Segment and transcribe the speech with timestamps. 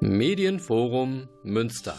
[0.00, 1.96] Medienforum Münster.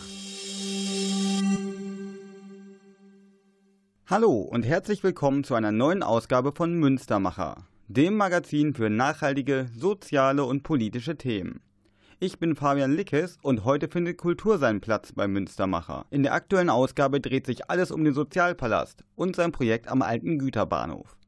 [4.08, 10.46] Hallo und herzlich willkommen zu einer neuen Ausgabe von Münstermacher, dem Magazin für nachhaltige, soziale
[10.46, 11.60] und politische Themen.
[12.20, 16.06] Ich bin Fabian Lickes und heute findet Kultur seinen Platz bei Münstermacher.
[16.10, 20.40] In der aktuellen Ausgabe dreht sich alles um den Sozialpalast und sein Projekt am alten
[20.40, 21.19] Güterbahnhof.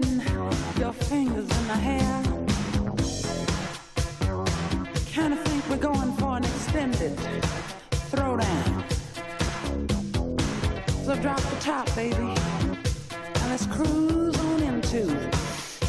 [0.00, 0.22] feeling
[0.78, 2.22] your fingers in my hair.
[5.06, 7.16] Kinda think we're going for an extended
[8.10, 8.84] throwdown.
[11.04, 15.02] So drop the top, baby, and let's cruise on into.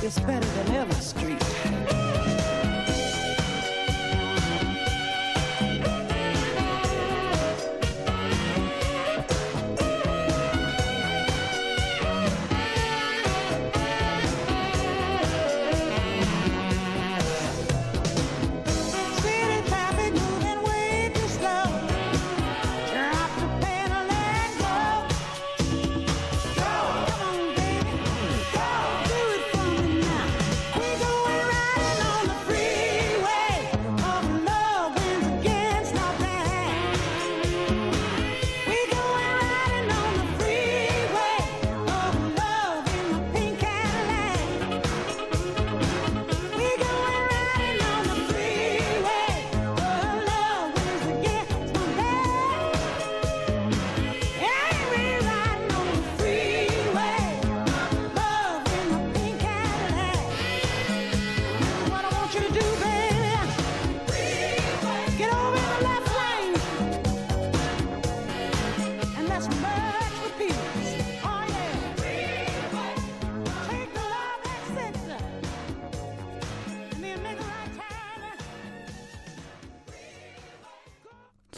[0.01, 1.12] It's better than ever.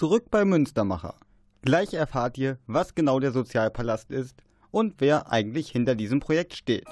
[0.06, 1.16] Zurück bei Münstermacher.
[1.64, 4.36] Gleich erfahrt ihr, was genau der Sozialpalast ist
[4.70, 6.86] und wer eigentlich hinter diesem Projekt steht.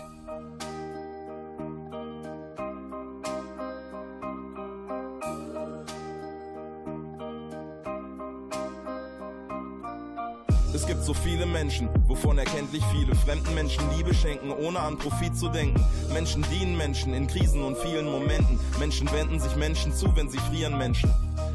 [10.74, 15.38] Es gibt so viele Menschen, wovon erkenntlich viele fremden Menschen Liebe schenken, ohne an Profit
[15.38, 15.80] zu denken.
[16.12, 18.59] Menschen dienen Menschen in Krisen und vielen Momenten.
[18.80, 21.13] Menschen wenden sich Menschen zu, wenn sie frieren Menschen.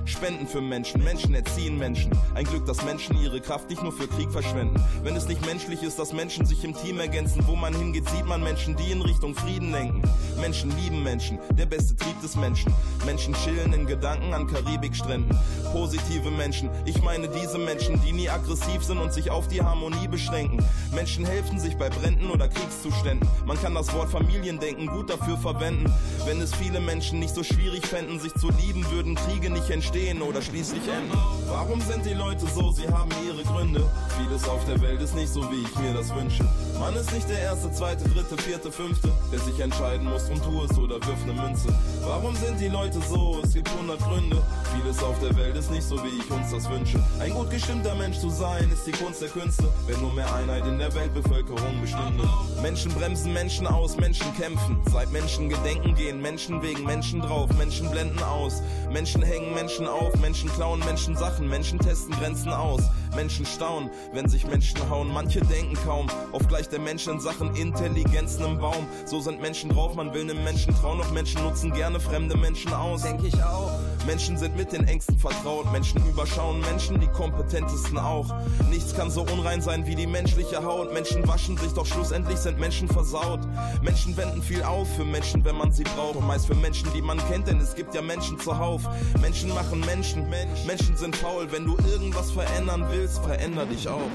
[0.08, 2.10] Spenden für Menschen, Menschen erziehen Menschen.
[2.34, 4.82] Ein Glück, dass Menschen ihre Kraft nicht nur für Krieg verschwenden.
[5.02, 8.26] Wenn es nicht menschlich ist, dass Menschen sich im Team ergänzen, wo man hingeht, sieht
[8.26, 10.02] man Menschen, die in Richtung Frieden denken.
[10.38, 12.72] Menschen lieben Menschen, der beste Trieb des Menschen.
[13.04, 15.36] Menschen chillen in Gedanken an Karibikstränden.
[15.72, 20.08] Positive Menschen, ich meine diese Menschen, die nie aggressiv sind und sich auf die Harmonie
[20.08, 20.64] beschränken.
[20.92, 23.28] Menschen helfen sich bei Bränden oder Kriegszuständen.
[23.46, 25.92] Man kann das Wort Familiendenken gut dafür verwenden.
[26.24, 30.22] Wenn es viele Menschen nicht so schwierig fänden, sich zu lieben, würden Kriege nicht entstehen
[30.22, 31.18] oder schließlich enden.
[31.48, 32.70] Warum sind die Leute so?
[32.70, 33.84] Sie haben ihre Gründe.
[34.18, 36.44] Vieles auf der Welt ist nicht so, wie ich mir das wünsche.
[36.78, 40.62] Man ist nicht der erste, zweite, dritte, vierte, fünfte, der sich entscheiden muss und tu
[40.64, 41.68] es oder wirf ne Münze.
[42.02, 43.40] Warum sind die Leute so?
[43.42, 44.42] Es gibt hundert Gründe.
[44.74, 47.02] Vieles auf der Welt ist nicht so, wie ich uns das wünsche.
[47.20, 49.68] Ein gut gestimmter Mensch zu sein, ist die Kunst der Künste.
[49.86, 52.28] Wenn nur mehr Einheit in der Weltbevölkerung bestünde.
[52.62, 54.78] Menschen bremsen Menschen aus, Menschen kämpfen.
[54.92, 58.62] Seit Menschen gedenken gehen, Menschen wegen Menschen drauf, Menschen blenden aus.
[58.92, 62.82] Menschen hängen Menschen auf, Menschen klauen Menschen Sachen, Menschen testen Grenzen aus.
[63.14, 65.12] Menschen staunen, wenn sich Menschen hauen.
[65.12, 68.86] Manche denken kaum auf gleich der Mensch in Sachen Intelligenzen im Baum.
[69.04, 72.72] So sind Menschen drauf, man will nem Menschen trauen, doch Menschen nutzen gerne fremde Menschen
[72.72, 73.02] aus.
[73.02, 73.70] Denk ich auch.
[74.06, 78.34] Menschen sind mit den Ängsten vertraut, Menschen überschauen Menschen, die kompetentesten auch.
[78.70, 80.92] Nichts kann so unrein sein wie die menschliche Haut.
[80.94, 83.40] Menschen waschen sich, doch schlussendlich sind Menschen versaut.
[83.82, 86.20] Menschen wenden viel auf für Menschen, wenn man sie braucht.
[86.20, 88.82] Meist für Menschen, die man kennt, denn es gibt ja Menschen zuhauf.
[89.20, 90.28] Menschen machen Menschen,
[90.66, 91.48] Menschen sind faul.
[91.50, 94.10] Wenn du irgendwas verändern willst, veränder dich auch.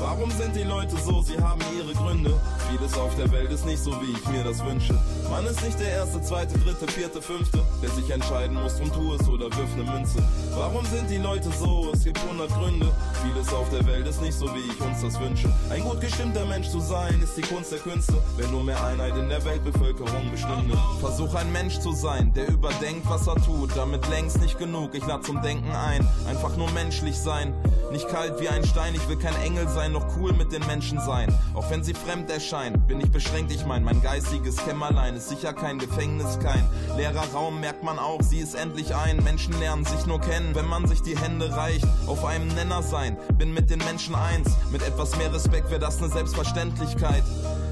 [0.00, 1.22] Warum sind die Leute so?
[1.22, 2.38] Sie haben ihre Gründe.
[2.70, 4.94] Vieles auf der Welt ist nicht so, wie ich mir das wünsche.
[5.30, 9.14] Man ist nicht der erste, zweite, dritte, vierte, fünfte, der sich entscheiden muss und tu
[9.14, 10.22] es oder wirf ne Münze.
[10.54, 11.90] Warum sind die Leute so?
[11.92, 12.92] Es gibt hundert Gründe.
[13.22, 15.52] Vieles auf der Welt ist nicht so, wie ich uns das wünsche.
[15.70, 18.14] Ein gut gestimmter Mensch zu sein, ist die Kunst der Künste.
[18.36, 20.76] Wenn nur mehr Einheit in der Weltbevölkerung bestünde.
[21.00, 23.74] Versuch ein Mensch zu sein, der überdenkt, was er tut.
[23.74, 26.06] Damit längst nicht genug, ich lade zum Denken ein.
[26.28, 27.54] Einfach nur menschlich sein.
[27.90, 31.00] Nicht kalt wie ein Stein, ich will kein Engel sein, noch cool mit den Menschen
[31.00, 31.34] sein.
[31.54, 35.54] Auch wenn sie fremd erscheinen, bin ich beschränkt, ich mein, mein geistiges Kämmerlein ist sicher
[35.54, 36.62] kein Gefängnis, kein
[36.98, 39.24] leerer Raum, merkt man auch, sie ist endlich ein.
[39.24, 41.86] Menschen lernen sich nur kennen, wenn man sich die Hände reicht.
[42.06, 44.50] Auf einem Nenner sein, bin mit den Menschen eins.
[44.70, 47.24] Mit etwas mehr Respekt wäre das eine Selbstverständlichkeit.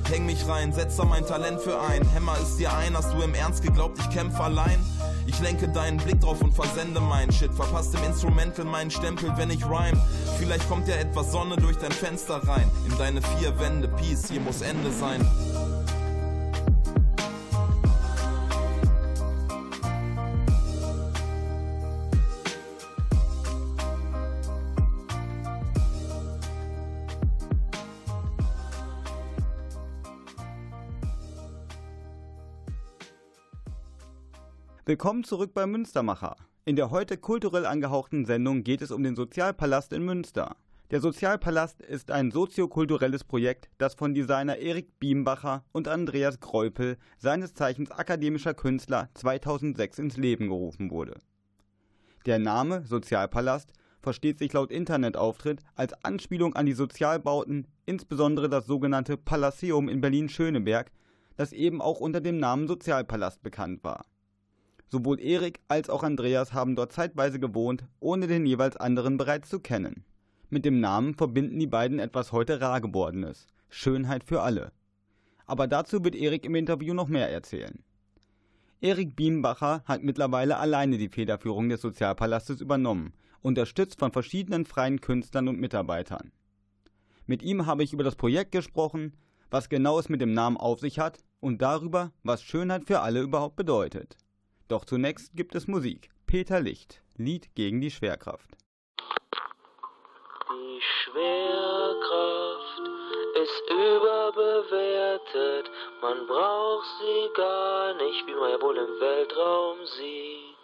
[0.09, 2.09] Häng mich rein, setz da mein Talent für ein.
[2.11, 4.79] Hämmer ist dir ein, hast du im Ernst geglaubt, ich kämpfe allein?
[5.27, 7.53] Ich lenke deinen Blick drauf und versende meinen Shit.
[7.53, 10.01] Verpasst im Instrumental meinen Stempel, wenn ich rhyme.
[10.39, 12.71] Vielleicht kommt ja etwas Sonne durch dein Fenster rein.
[12.89, 15.27] In deine vier Wände, Peace, hier muss Ende sein.
[34.89, 36.37] Willkommen zurück bei Münstermacher.
[36.65, 40.55] In der heute kulturell angehauchten Sendung geht es um den Sozialpalast in Münster.
[40.93, 47.53] Der Sozialpalast ist ein soziokulturelles Projekt, das von Designer Erik Biembacher und Andreas Greupel, seines
[47.53, 51.19] Zeichens akademischer Künstler, 2006 ins Leben gerufen wurde.
[52.25, 59.17] Der Name Sozialpalast versteht sich laut Internetauftritt als Anspielung an die Sozialbauten, insbesondere das sogenannte
[59.17, 60.93] Palaceum in Berlin-Schöneberg,
[61.35, 64.05] das eben auch unter dem Namen Sozialpalast bekannt war.
[64.89, 69.61] Sowohl Erik als auch Andreas haben dort zeitweise gewohnt, ohne den jeweils anderen bereits zu
[69.61, 70.05] kennen.
[70.49, 74.73] Mit dem Namen verbinden die beiden etwas heute rar gewordenes: Schönheit für alle.
[75.45, 77.83] Aber dazu wird Erik im Interview noch mehr erzählen.
[78.81, 83.13] Erik Biembacher hat mittlerweile alleine die Federführung des Sozialpalastes übernommen,
[83.43, 86.31] unterstützt von verschiedenen freien Künstlern und Mitarbeitern.
[87.27, 89.15] Mit ihm habe ich über das Projekt gesprochen,
[89.51, 93.21] was genau es mit dem Namen auf sich hat und darüber, was Schönheit für alle
[93.21, 94.17] überhaupt bedeutet.
[94.69, 96.11] Doch zunächst gibt es Musik.
[96.27, 98.51] Peter Licht, Lied gegen die Schwerkraft.
[100.51, 102.83] Die Schwerkraft
[103.37, 105.71] ist überbewertet,
[106.03, 110.57] man braucht sie gar nicht, wie man ja wohl im Weltraum sieht.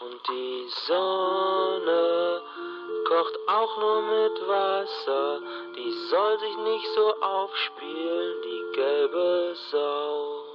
[0.00, 2.40] Und die Sonne
[3.08, 5.42] kocht auch nur mit Wasser,
[5.74, 10.47] die soll sich nicht so aufspielen, die gelbe Sau.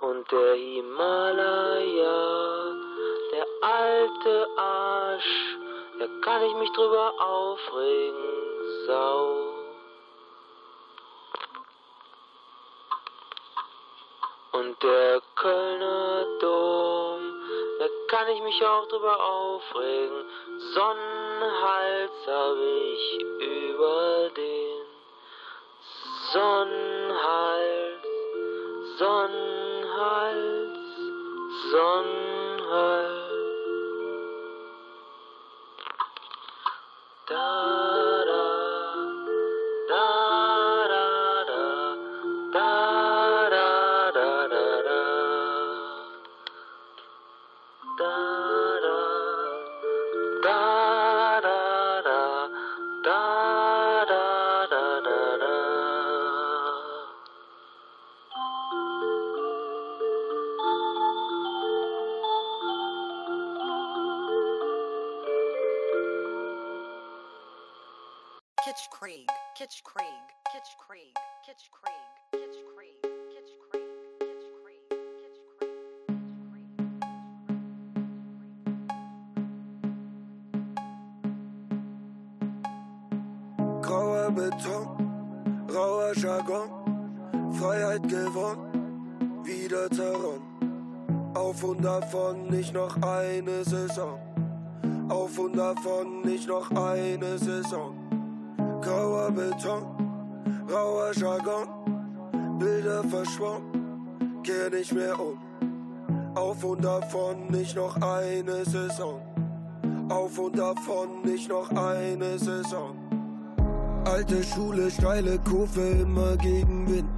[0.00, 2.16] Und der Himalaya,
[3.32, 5.56] der alte Arsch,
[5.98, 9.48] da kann ich mich drüber aufregen, Sau.
[14.52, 17.20] Und der Kölner Dom,
[17.80, 20.24] da kann ich mich auch drüber aufregen.
[20.74, 24.86] Sonnenhals hab ich über den
[26.32, 28.06] Sonnenhals,
[28.98, 29.47] Sonnenhals,
[31.74, 32.04] on
[37.28, 37.87] her.
[70.88, 71.92] Kitch Krieg,
[72.32, 72.94] Kitch Krieg.
[83.82, 86.70] Grauer Beton, rauer Jargon,
[87.52, 91.34] Freiheit gewonnen, wieder zerronnen.
[91.34, 94.18] Auf und davon nicht noch eine Saison.
[95.10, 97.94] Auf und davon nicht noch eine Saison.
[98.80, 99.97] Grauer Beton,
[100.70, 105.38] rauer Jargon, Bilder verschwommen, kehr nicht mehr um.
[106.34, 109.20] Auf und davon nicht noch eine Saison.
[110.08, 112.96] Auf und davon nicht noch eine Saison.
[114.04, 117.08] Alte Schule, steile Kurve, immer gegen Wind.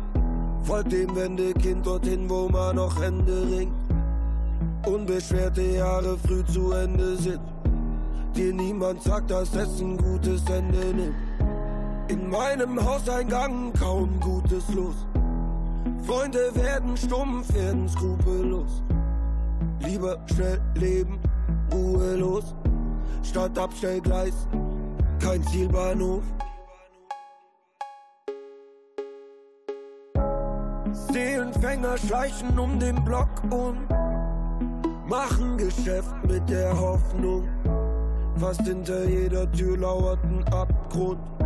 [0.62, 3.74] Folgt dem Wendekind dorthin, wo man noch Hände ringt.
[4.86, 7.40] Unbeschwerte Jahre früh zu Ende sind.
[8.34, 11.29] Dir niemand sagt, dass es ein gutes Ende nimmt.
[12.10, 15.06] In meinem Hauseingang kaum Gutes los.
[16.04, 18.82] Freunde werden stumpf, werden skrupellos.
[19.78, 21.20] Lieber schnell leben,
[21.72, 22.56] ruhelos.
[23.22, 24.34] Statt Abstellgleis,
[25.20, 26.24] kein Zielbahnhof.
[31.12, 33.88] Seelenfänger schleichen um den Block und
[35.06, 37.46] machen Geschäft mit der Hoffnung.
[38.36, 41.39] Fast hinter jeder Tür lauert ein Abgrund.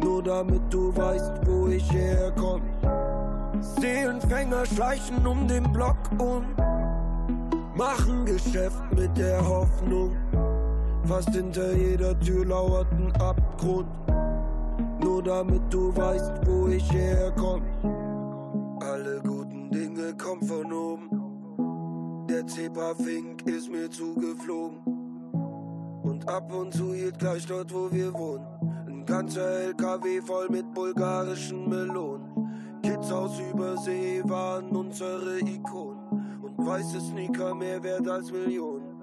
[0.00, 2.62] Nur damit du weißt, wo ich herkomm.
[3.60, 6.46] Seelenfänger schleichen um den Block und
[7.76, 10.16] machen Geschäft mit der Hoffnung.
[11.04, 13.88] Fast hinter jeder Tür lauert ein Abgrund.
[15.02, 17.62] Nur damit du weißt, wo ich herkomm.
[18.80, 22.26] Alle guten Dinge kommen von oben.
[22.28, 24.78] Der Zebrafink ist mir zugeflogen.
[26.02, 28.57] Und ab und zu hielt gleich dort, wo wir wohnen.
[29.08, 32.28] Ganzer LKW voll mit bulgarischen Melonen.
[32.82, 36.42] Kids aus Übersee waren unsere Ikonen.
[36.42, 39.00] Und weiße Sneaker mehr wert als Millionen.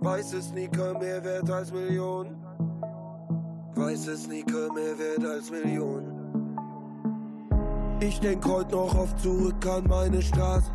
[0.00, 2.36] Weiße Sneaker mehr wert als Millionen.
[3.76, 6.58] Weiße Sneaker mehr wert als Millionen.
[8.00, 10.70] Ich denk heut noch oft zurück an meine Straße.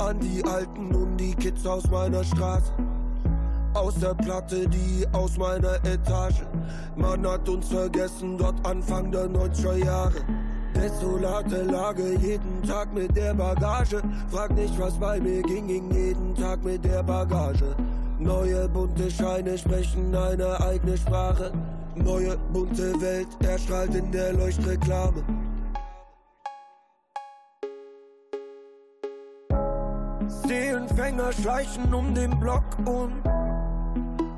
[0.00, 2.89] An die Alten und die Kids aus meiner Straße.
[3.74, 6.42] Aus der Platte, die aus meiner Etage.
[6.96, 10.24] Man hat uns vergessen, dort Anfang der 90er Jahre.
[10.74, 14.02] Desolate Lage, jeden Tag mit der Bagage.
[14.28, 17.76] Frag nicht, was bei mir ging, ging jeden Tag mit der Bagage.
[18.18, 21.52] Neue bunte Scheine sprechen eine eigene Sprache.
[21.94, 25.22] Neue bunte Welt erstrahlt in der Leuchtreklame.
[30.26, 33.22] Seelenfänger schleichen um den Block und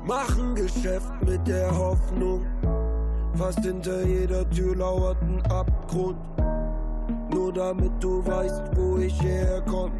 [0.05, 2.45] machen Geschäft mit der Hoffnung.
[3.35, 6.17] Fast hinter jeder Tür lauert ein Abgrund.
[7.31, 9.91] Nur damit du weißt, wo ich herkomm.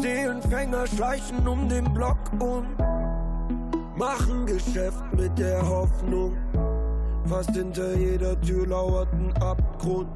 [0.00, 2.66] Seelenfänger schleichen um den Block und
[3.96, 6.32] machen Geschäft mit der Hoffnung.
[7.26, 10.08] Fast hinter jeder Tür lauert ein Abgrund.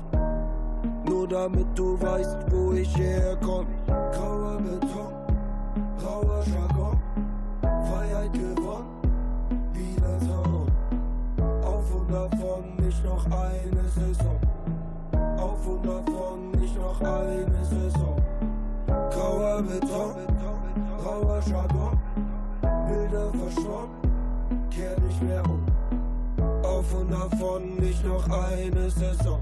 [1.06, 3.66] Nur damit du weißt, wo ich herkomm.
[3.86, 5.12] Grauer Beton,
[5.98, 6.77] grauer Jargon,
[12.10, 14.40] davon nicht noch eine Saison.
[15.38, 18.16] Auf und davon nicht noch eine Saison.
[18.86, 20.14] Grauer Beton,
[21.02, 21.98] grauer Jargon,
[22.60, 25.64] Bilder verschwommen, kehr nicht mehr um.
[26.64, 29.40] Auf und davon nicht noch eine Saison.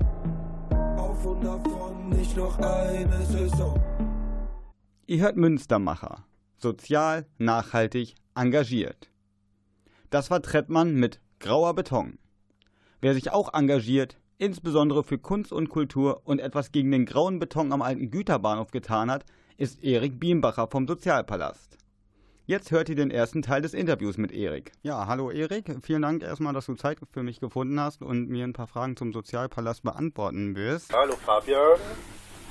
[0.96, 3.78] Auf und davon nicht noch eine Saison.
[5.06, 6.25] Ihr hört Münstermacher.
[6.58, 9.11] Sozial, nachhaltig, engagiert.
[10.11, 12.18] Das war Trettmann mit Grauer Beton.
[13.03, 17.71] Wer sich auch engagiert, insbesondere für Kunst und Kultur und etwas gegen den grauen Beton
[17.73, 19.26] am alten Güterbahnhof getan hat,
[19.59, 21.76] ist Erik Biembacher vom Sozialpalast.
[22.47, 24.73] Jetzt hört ihr den ersten Teil des Interviews mit Erik.
[24.83, 28.45] Ja, hallo Erik, vielen Dank erstmal, dass du Zeit für mich gefunden hast und mir
[28.45, 30.91] ein paar Fragen zum Sozialpalast beantworten wirst.
[30.95, 31.79] Hallo Fabian,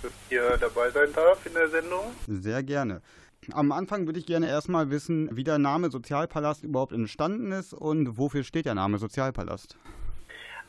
[0.04, 2.04] dass ich hier dabei sein darf in der Sendung.
[2.28, 3.02] Sehr gerne.
[3.52, 8.20] Am Anfang würde ich gerne erstmal wissen, wie der Name Sozialpalast überhaupt entstanden ist und
[8.20, 9.78] wofür steht der Name Sozialpalast?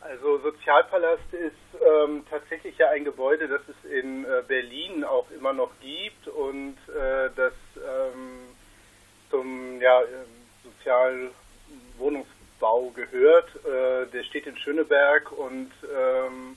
[0.08, 5.52] Also Sozialpalast ist ähm, tatsächlich ja ein Gebäude, das es in äh, Berlin auch immer
[5.52, 8.54] noch gibt und äh, das ähm,
[9.30, 13.48] zum ja, ähm, Sozialwohnungsbau gehört.
[13.64, 16.56] Äh, der steht in Schöneberg und ähm,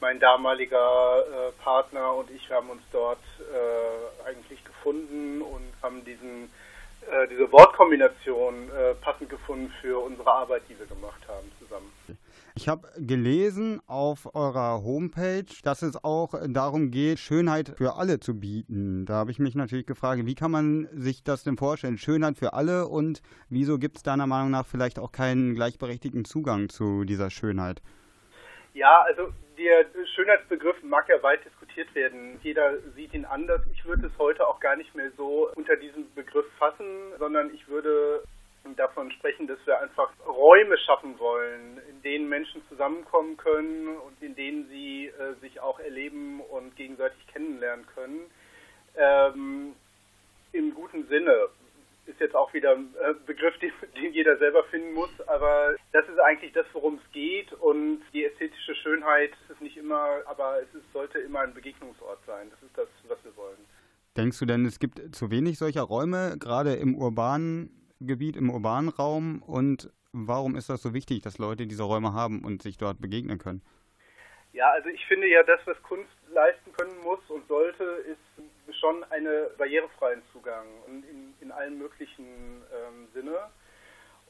[0.00, 6.52] mein damaliger äh, Partner und ich haben uns dort äh, eigentlich gefunden und haben diesen
[7.10, 11.90] äh, diese Wortkombination passend gefunden für unsere Arbeit, die wir gemacht haben zusammen.
[12.56, 18.38] Ich habe gelesen auf eurer Homepage, dass es auch darum geht, Schönheit für alle zu
[18.38, 19.06] bieten.
[19.06, 21.98] Da habe ich mich natürlich gefragt, wie kann man sich das denn vorstellen?
[21.98, 26.68] Schönheit für alle und wieso gibt es deiner Meinung nach vielleicht auch keinen gleichberechtigten Zugang
[26.68, 27.82] zu dieser Schönheit?
[28.72, 32.38] Ja, also der Schönheitsbegriff mag ja weit diskutiert werden.
[32.44, 33.62] Jeder sieht ihn anders.
[33.72, 37.66] Ich würde es heute auch gar nicht mehr so unter diesen Begriff fassen, sondern ich
[37.66, 38.22] würde
[38.76, 44.34] davon sprechen, dass wir einfach Räume schaffen wollen, in denen Menschen zusammenkommen können und in
[44.34, 48.30] denen sie äh, sich auch erleben und gegenseitig kennenlernen können.
[48.96, 49.74] Ähm,
[50.52, 51.48] Im guten Sinne
[52.06, 56.08] ist jetzt auch wieder ein äh, Begriff, den, den, jeder selber finden muss, aber das
[56.08, 60.74] ist eigentlich das, worum es geht und die ästhetische Schönheit ist nicht immer, aber es
[60.74, 62.50] ist, sollte immer ein Begegnungsort sein.
[62.50, 63.58] Das ist das, was wir wollen.
[64.16, 68.90] Denkst du denn, es gibt zu wenig solcher Räume, gerade im urbanen Gebiet, im urbanen
[68.90, 73.00] Raum und warum ist das so wichtig, dass Leute diese Räume haben und sich dort
[73.00, 73.62] begegnen können?
[74.52, 79.02] Ja, also ich finde ja, das, was Kunst leisten können muss und sollte, ist schon
[79.10, 83.36] einen barrierefreien Zugang und in, in allen möglichen ähm, Sinne.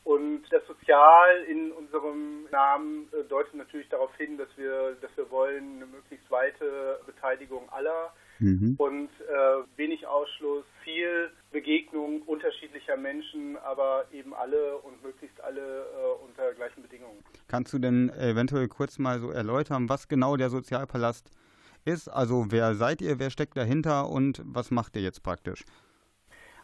[0.04, 5.30] Und das Sozial in unserem Namen äh, deutet natürlich darauf hin, dass wir, dass wir
[5.30, 8.74] wollen eine möglichst weite Beteiligung aller mhm.
[8.78, 16.24] und äh, wenig Ausschluss, viel Begegnung unterschiedlicher Menschen, aber eben alle und möglichst alle äh,
[16.24, 17.22] unter gleichen Bedingungen.
[17.46, 21.30] Kannst du denn eventuell kurz mal so erläutern, was genau der Sozialpalast
[21.84, 22.08] ist?
[22.08, 25.64] Also wer seid ihr, wer steckt dahinter und was macht ihr jetzt praktisch?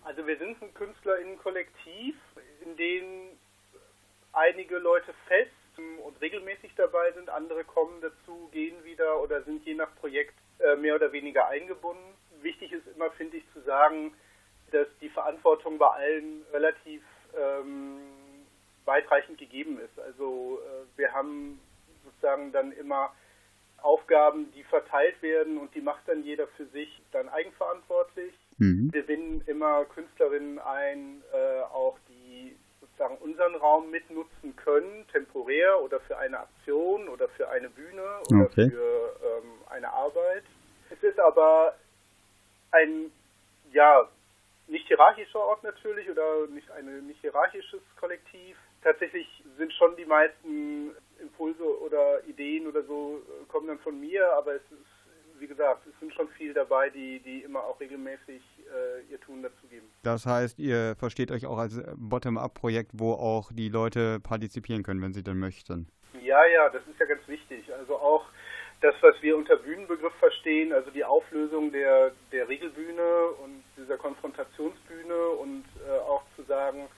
[0.02, 2.16] Also wir sind ein KünstlerInnen-Kollektiv,
[2.64, 3.04] in dem
[4.32, 5.52] einige Leute fest
[6.04, 10.74] und regelmäßig dabei sind, andere kommen dazu, gehen wieder oder sind je nach Projekt äh,
[10.74, 12.12] mehr oder weniger eingebunden.
[12.42, 14.12] Wichtig ist immer, finde ich, zu sagen,
[14.70, 17.02] dass die Verantwortung bei allen relativ
[17.36, 17.98] ähm,
[18.84, 19.98] weitreichend gegeben ist.
[20.00, 21.60] Also äh, wir haben
[22.04, 23.12] sozusagen dann immer
[23.82, 28.34] Aufgaben, die verteilt werden und die macht dann jeder für sich dann eigenverantwortlich.
[28.58, 28.90] Mhm.
[28.92, 36.00] Wir binden immer Künstlerinnen ein, äh, auch die sozusagen unseren Raum mitnutzen können, temporär oder
[36.00, 38.70] für eine Aktion oder für eine Bühne oder okay.
[38.70, 40.44] für ähm, eine Arbeit.
[40.90, 41.74] Es ist aber
[42.72, 43.10] ein
[43.72, 44.08] ja
[44.70, 48.56] nicht hierarchischer Ort natürlich oder nicht ein nicht hierarchisches Kollektiv.
[48.82, 49.26] Tatsächlich
[49.58, 54.54] sind schon die meisten Impulse oder Ideen oder so äh, kommen dann von mir, aber
[54.54, 59.10] es ist, wie gesagt, es sind schon viele dabei, die, die immer auch regelmäßig äh,
[59.10, 59.88] ihr Tun dazugeben.
[60.02, 65.12] Das heißt, ihr versteht euch auch als Bottom-up-Projekt, wo auch die Leute partizipieren können, wenn
[65.12, 65.88] sie denn möchten.
[66.22, 67.72] Ja, ja, das ist ja ganz wichtig.
[67.74, 68.24] Also auch
[68.80, 75.28] das, was wir unter Bühnenbegriff verstehen, also die Auflösung der, der Regelbühne und dieser Konfrontationsbühne
[75.40, 76.88] und äh, auch zu sagen,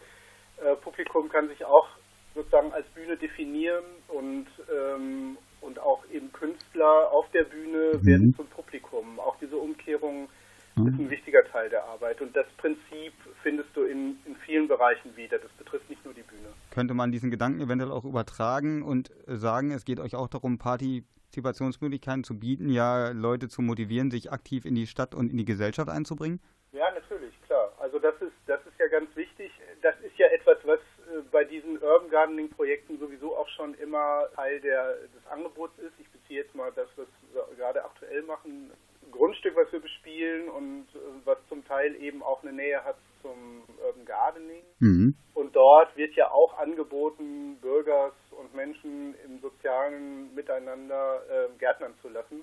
[0.59, 1.88] äh, Publikum kann sich auch
[2.35, 8.07] sozusagen als Bühne definieren und, ähm, und auch eben Künstler auf der Bühne mhm.
[8.07, 9.18] werden zum Publikum.
[9.21, 10.29] Auch diese Umkehrung
[10.77, 10.87] mhm.
[10.87, 15.16] ist ein wichtiger Teil der Arbeit und das Prinzip findest du in, in vielen Bereichen
[15.16, 15.38] wieder.
[15.38, 16.49] Das betrifft nicht nur die Bühne.
[16.71, 22.25] Könnte man diesen Gedanken eventuell auch übertragen und sagen, es geht euch auch darum, Partizipationsmöglichkeiten
[22.25, 25.90] zu bieten, ja Leute zu motivieren, sich aktiv in die Stadt und in die Gesellschaft
[25.90, 26.40] einzubringen?
[26.73, 27.71] Ja, natürlich, klar.
[27.79, 29.53] Also das ist, das ist ja ganz wichtig.
[29.83, 34.29] Das ist ja etwas, was äh, bei diesen Urban Gardening Projekten sowieso auch schon immer
[34.35, 35.93] Teil der, des Angebots ist.
[35.99, 38.73] Ich beziehe jetzt mal das, was wir gerade aktuell machen.
[39.11, 43.65] Grundstück, was wir bespielen und äh, was zum Teil eben auch eine Nähe hat zum
[43.85, 44.63] Urban Gardening.
[44.79, 45.15] Mhm.
[45.35, 52.09] Und dort wird ja auch angeboten, Bürgers und Menschen im sozialen Miteinander äh, gärtnern zu
[52.09, 52.43] lassen.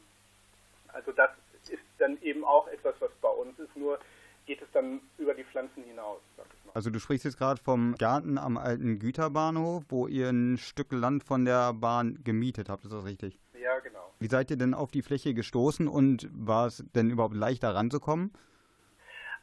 [0.94, 1.32] Also das
[1.70, 4.00] ist dann eben auch etwas, was bei uns ist, nur
[4.50, 6.22] geht es dann über die Pflanzen hinaus.
[6.36, 6.72] Sag ich mal.
[6.74, 11.24] Also du sprichst jetzt gerade vom Garten am alten Güterbahnhof, wo ihr ein Stück Land
[11.24, 13.40] von der Bahn gemietet habt, ist das richtig?
[13.54, 14.12] Ja, genau.
[14.18, 18.34] Wie seid ihr denn auf die Fläche gestoßen und war es denn überhaupt leichter ranzukommen?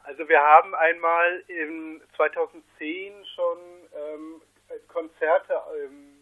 [0.03, 3.57] Also wir haben einmal im 2010 schon
[3.95, 4.41] ähm,
[4.89, 5.53] Konzerte
[5.85, 6.17] ähm,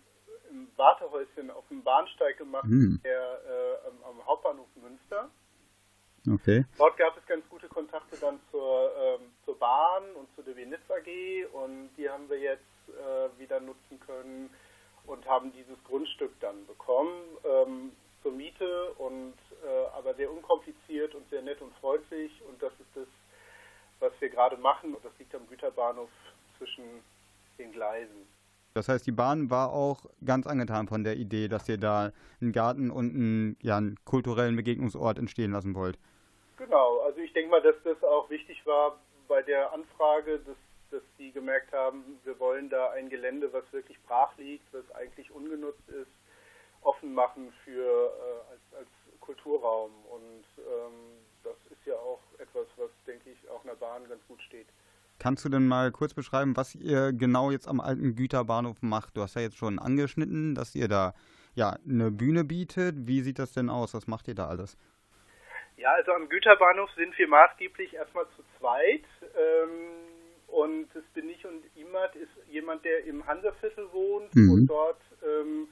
[0.52, 3.02] im Wartehäuschen auf dem Bahnsteig gemacht, Hm.
[3.04, 5.30] der, äh, am, am Hauptbahnhof Münster.
[6.28, 6.66] Okay.
[6.78, 10.82] Dort gab es ganz gute Kontakte dann zur, ähm, zur Bahn und zu der Venitz
[10.90, 14.50] AG und die haben wir jetzt äh, wieder nutzen können
[15.06, 17.92] und haben dieses Grundstück dann bekommen ähm,
[18.24, 22.90] zur Miete und äh, aber sehr unkompliziert und sehr nett und freundlich und das ist
[22.96, 23.08] das,
[24.00, 26.10] was wir gerade machen und das liegt am Güterbahnhof
[26.58, 26.84] zwischen
[27.58, 28.28] den Gleisen.
[28.74, 32.12] Das heißt, die Bahn war auch ganz angetan von der Idee, dass ihr da
[32.42, 35.98] einen Garten und einen, ja, einen kulturellen Begegnungsort entstehen lassen wollt.
[36.58, 40.58] Genau, also ich denke mal, dass das auch wichtig war bei der Anfrage, dass,
[40.92, 45.32] dass die gemerkt haben, wir wollen da ein Gelände, was wirklich brach liegt, was eigentlich
[45.32, 46.12] ungenutzt ist,
[46.82, 49.92] offen machen für äh, als, als Kulturraum.
[50.12, 54.42] Und ähm, das ist ja auch etwas, was, denke ich, auch einer Bahn ganz gut
[54.44, 54.68] steht.
[55.18, 59.16] Kannst du denn mal kurz beschreiben, was ihr genau jetzt am alten Güterbahnhof macht?
[59.16, 61.14] Du hast ja jetzt schon angeschnitten, dass ihr da
[61.54, 63.08] ja eine Bühne bietet.
[63.08, 63.94] Wie sieht das denn aus?
[63.94, 64.78] Was macht ihr da alles?
[65.78, 69.04] Ja, also am Güterbahnhof sind wir maßgeblich erstmal zu zweit.
[69.38, 70.06] Ähm,
[70.48, 74.52] und das bin ich und Imad ist jemand, der im Hanseviertel wohnt Mhm.
[74.52, 75.68] und dort ähm,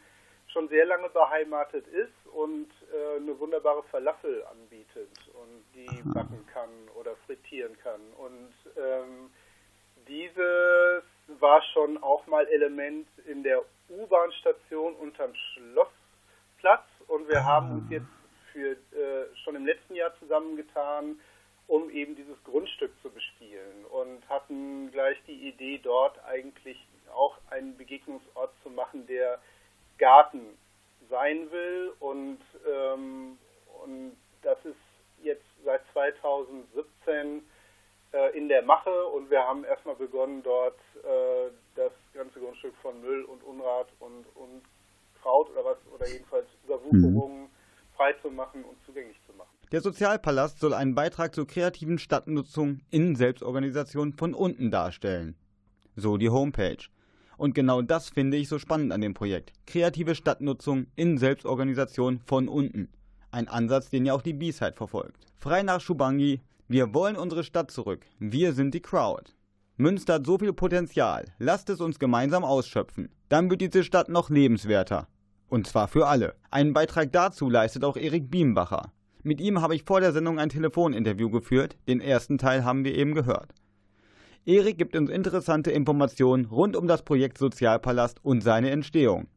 [0.47, 6.69] schon sehr lange beheimatet ist und äh, eine wunderbare Falafel anbietet und die backen kann
[6.99, 8.01] oder frittieren kann.
[8.17, 9.31] Und ähm,
[10.07, 11.03] dieses
[11.39, 18.05] war schon auch mal Element in der U-Bahn-Station unterm Schlossplatz und wir haben uns jetzt
[18.53, 21.19] für äh, schon im letzten Jahr zusammengetan,
[21.67, 26.77] um eben dieses Grundstück zu bespielen und hatten gleich die Idee, dort eigentlich
[27.13, 29.39] auch einen Begegnungsort zu machen, der
[29.97, 30.57] Garten
[31.09, 31.93] sein will.
[31.99, 33.37] Und, ähm,
[33.83, 34.75] und das ist
[35.23, 37.43] jetzt seit 2017
[38.13, 39.07] äh, in der Mache.
[39.07, 44.25] Und wir haben erstmal begonnen, dort äh, das ganze Grundstück von Müll und Unrat und,
[44.35, 44.63] und
[45.21, 47.49] Kraut oder was oder jedenfalls Überwucherungen
[47.95, 49.49] freizumachen und zugänglich zu machen.
[49.71, 55.35] Der Sozialpalast soll einen Beitrag zur kreativen Stadtnutzung in Selbstorganisation von unten darstellen.
[55.95, 56.77] So die Homepage.
[57.37, 59.51] Und genau das finde ich so spannend an dem Projekt.
[59.65, 62.89] Kreative Stadtnutzung in Selbstorganisation von unten.
[63.31, 65.25] Ein Ansatz, den ja auch die B-Side verfolgt.
[65.39, 68.05] Frei nach Schubangi, wir wollen unsere Stadt zurück.
[68.19, 69.31] Wir sind die Crowd.
[69.75, 71.25] Münster hat so viel Potenzial.
[71.39, 73.09] Lasst es uns gemeinsam ausschöpfen.
[73.27, 75.07] Dann wird diese Stadt noch lebenswerter.
[75.53, 76.33] Und zwar für alle.
[76.49, 78.91] Einen Beitrag dazu leistet auch Erik Biembacher.
[79.21, 81.77] Mit ihm habe ich vor der Sendung ein Telefoninterview geführt.
[81.87, 83.53] Den ersten Teil haben wir eben gehört.
[84.47, 89.27] Erik gibt uns interessante Informationen rund um das Projekt Sozialpalast und seine Entstehung.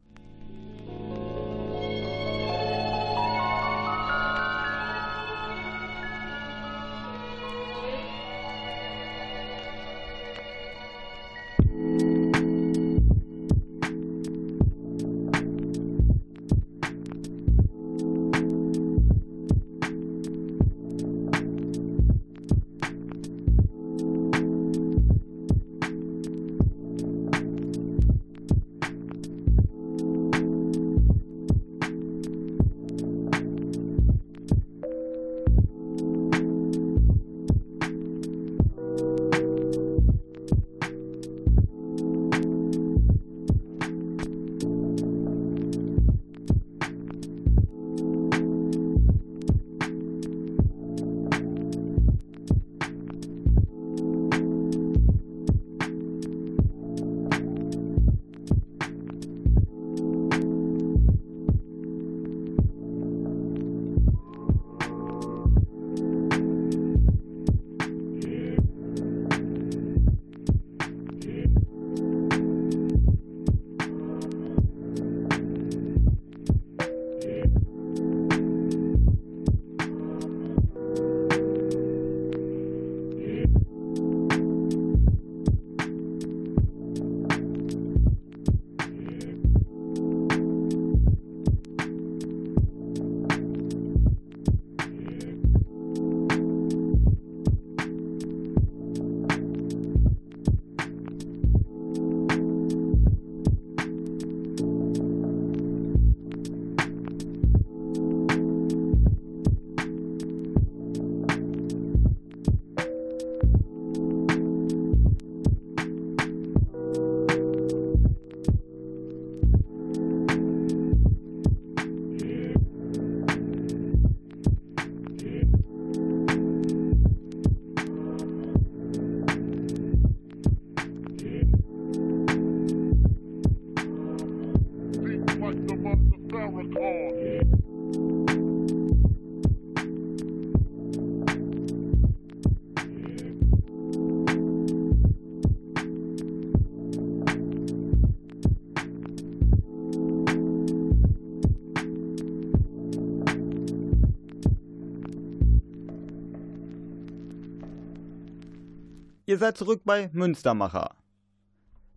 [159.28, 160.94] Ihr seid zurück bei Münstermacher.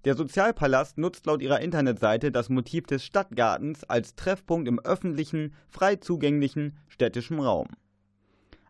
[0.03, 5.97] Der Sozialpalast nutzt laut ihrer Internetseite das Motiv des Stadtgartens als Treffpunkt im öffentlichen, frei
[5.97, 7.67] zugänglichen städtischen Raum.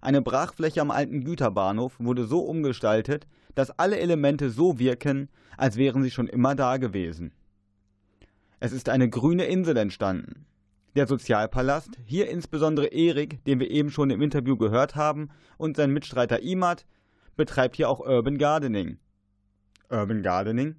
[0.01, 6.03] Eine Brachfläche am alten Güterbahnhof wurde so umgestaltet, dass alle Elemente so wirken, als wären
[6.03, 7.31] sie schon immer da gewesen.
[8.59, 10.45] Es ist eine grüne Insel entstanden.
[10.97, 15.93] Der Sozialpalast, hier insbesondere Erik, den wir eben schon im Interview gehört haben, und sein
[15.93, 16.85] Mitstreiter Imad,
[17.39, 18.97] betreibt hier auch Urban Gardening.
[19.89, 20.75] Urban Gardening?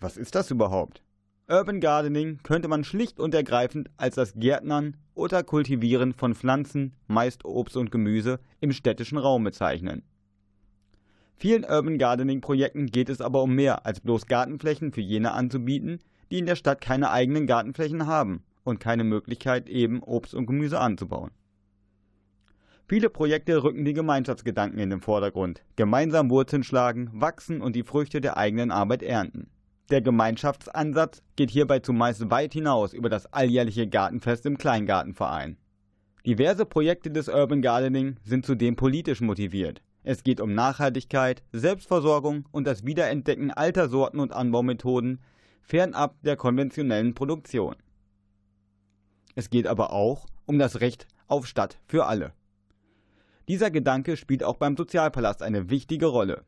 [0.00, 1.02] Was ist das überhaupt?
[1.48, 7.46] Urban Gardening könnte man schlicht und ergreifend als das Gärtnern oder Kultivieren von Pflanzen, meist
[7.46, 10.02] Obst und Gemüse, im städtischen Raum bezeichnen.
[11.36, 16.00] Vielen Urban Gardening Projekten geht es aber um mehr als bloß Gartenflächen für jene anzubieten,
[16.30, 20.78] die in der Stadt keine eigenen Gartenflächen haben und keine Möglichkeit eben Obst und Gemüse
[20.78, 21.30] anzubauen.
[22.86, 28.20] Viele Projekte rücken die Gemeinschaftsgedanken in den Vordergrund, gemeinsam Wurzeln schlagen, wachsen und die Früchte
[28.20, 29.48] der eigenen Arbeit ernten.
[29.90, 35.56] Der Gemeinschaftsansatz geht hierbei zumeist weit hinaus über das alljährliche Gartenfest im Kleingartenverein.
[36.26, 39.82] Diverse Projekte des Urban Gardening sind zudem politisch motiviert.
[40.02, 45.20] Es geht um Nachhaltigkeit, Selbstversorgung und das Wiederentdecken alter Sorten und Anbaumethoden
[45.62, 47.76] fernab der konventionellen Produktion.
[49.34, 52.34] Es geht aber auch um das Recht auf Stadt für alle.
[53.46, 56.44] Dieser Gedanke spielt auch beim Sozialpalast eine wichtige Rolle.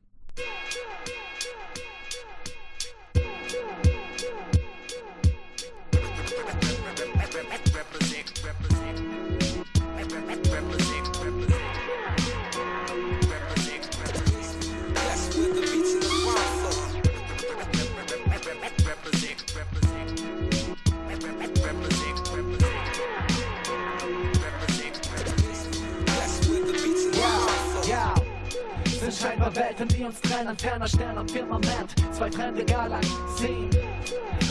[29.87, 30.49] Welten, die uns trennen.
[30.49, 33.71] Ein ferner Stern am Firmament, zwei fremde Galaxien.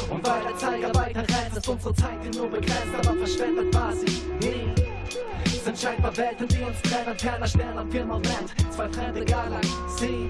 [0.09, 3.93] Und weil der Zeiger weiter rennt, ist unsere Zeit hier nur begrenzt, aber verschwendet war
[3.93, 4.73] sie nie.
[5.63, 7.17] Sind scheinbar Welten, die uns trennen.
[7.17, 10.29] Ferner Stern am Firmament, zwei fremde Galaxien.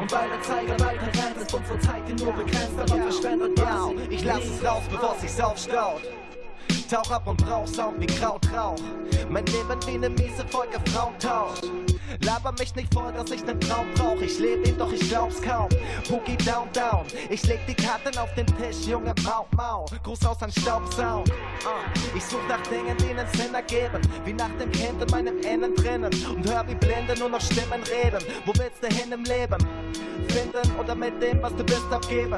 [0.00, 3.88] Und weil der Zeiger weiter rennt, ist unsere Zeit hier nur begrenzt, aber verschwendet war
[3.88, 6.02] sie Ich lass es raus, bevor sich's aufstaut.
[6.88, 8.78] Tauch ab und Rauchsaug wie Krautrauch.
[9.28, 10.64] Mein Leben wie ne miese Frau
[11.18, 11.68] taucht.
[12.24, 14.20] Laber mich nicht vor, dass ich nen Traum brauch.
[14.20, 15.68] Ich lebe ihn, doch ich glaub's kaum.
[16.08, 17.04] Boogie down, down.
[17.30, 19.86] Ich leg die Karten auf den Tisch, Junge, mau, mau.
[20.02, 21.28] Gruß aus an Staubsound.
[21.28, 22.16] Uh.
[22.16, 24.00] Ich such nach Dingen, die nen Sinn ergeben.
[24.24, 26.12] Wie nach dem Kind in meinem Innen drinnen.
[26.34, 28.24] Und hör wie Blinde nur noch Stimmen reden.
[28.46, 29.58] Wo willst du hin im Leben?
[30.28, 32.36] Finden oder mit dem, was du bist, abgeben.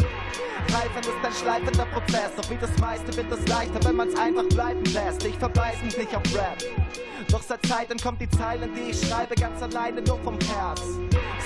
[0.69, 2.31] Reifen ist ein schleifender Prozess.
[2.37, 5.25] Doch wie das meiste wird es leichter, wenn man's einfach bleiben lässt.
[5.25, 6.59] Ich verbeiß mich nicht auf Rap.
[7.31, 10.81] Doch seit Zeiten kommt die Zeilen, die ich schreibe, ganz alleine nur vom Herz.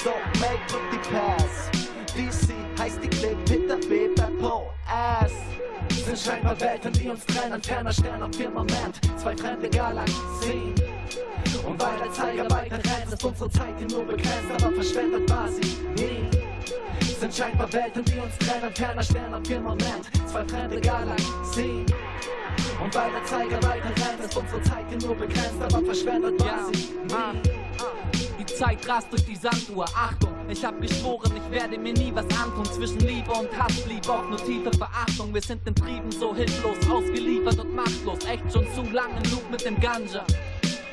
[0.02, 1.70] So, make drück die Pass.
[2.14, 5.32] DC heißt die Clip, hinter B, beim Po, Ass.
[6.04, 7.62] sind scheinbar Welten, die uns trennen.
[7.62, 10.74] Ferner Stern am Firmament, zwei fremde Galaxien.
[11.66, 15.48] Und weil der Zeiger weiter rennt, ist unsere Zeit hier nur begrenzt, aber verschwendet war
[15.48, 16.33] sie nie.
[17.20, 18.74] Sind scheinbar Welten, die uns trennen.
[18.74, 21.86] Ferner Stern am Firmament, zwei fremde Galaxien.
[22.82, 26.46] Und weil der Zeiger weiter rennt, ist unsere Zeit hier nur begrenzt, aber verschwendet war
[26.46, 27.64] Ja, sie nie.
[28.38, 29.86] Die Zeit rast durch die Sanduhr.
[29.94, 32.64] Achtung, ich hab geschworen, ich werde mir nie was antun.
[32.66, 35.32] Zwischen Liebe und Hass blieb auch nur tiefe Verachtung.
[35.32, 38.18] Wir sind den Trieben so hilflos, ausgeliefert und machtlos.
[38.28, 40.24] Echt schon zu lange Loop mit dem Ganja.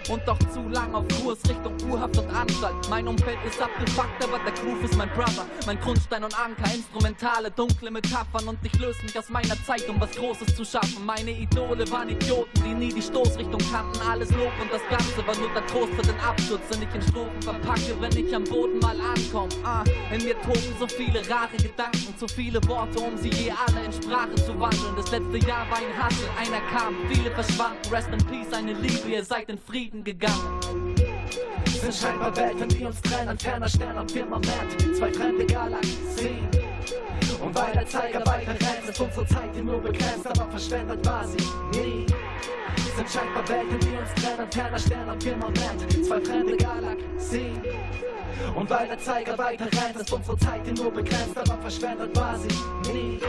[0.09, 2.75] Und doch zu lang auf Kurs Richtung Urhaft und Anstalt.
[2.89, 5.45] Mein Umfeld ist abgefuckt, aber der Groove ist mein Brother.
[5.65, 8.47] Mein Grundstein und Anker, instrumentale, dunkle Metaphern.
[8.47, 11.05] Und ich löse mich aus meiner Zeit, um was Großes zu schaffen.
[11.05, 13.99] Meine Idole waren Idioten, die nie die Stoßrichtung kannten.
[14.07, 17.01] Alles Lob und das Ganze war nur der Trost für den Absturz, den ich in
[17.01, 19.51] Strophen verpacke, wenn ich am Boden mal ankomme.
[19.63, 19.83] Ah,
[20.13, 23.93] in mir toben so viele rare Gedanken, zu viele Worte, um sie je alle in
[23.93, 24.95] Sprache zu wandeln.
[24.95, 27.77] Das letzte Jahr war ein Hassel, einer kam, viele verschwanden.
[27.91, 30.59] Rest in Peace, eine Liebe, ihr seid in Frieden gegangen.
[31.65, 33.29] sind scheinbar Welten, die uns trennen.
[33.29, 36.47] Ein ferner Stern am Firmament, zwei fremde Galaxien.
[37.41, 41.25] Und weil der Zeiger weiter rennt, ist unsere Zeit hier nur begrenzt, aber verschwendet war
[41.27, 42.05] sie nie.
[42.95, 44.41] Sind scheinbar Welten, die uns trennen.
[44.41, 47.61] Ein ferner Stern am Firmament, zwei fremde Galaxien.
[48.55, 52.37] Und weil der Zeiger weiter rennt, ist unsere Zeit hier nur begrenzt, aber verschwendet war
[52.37, 53.19] sie nie.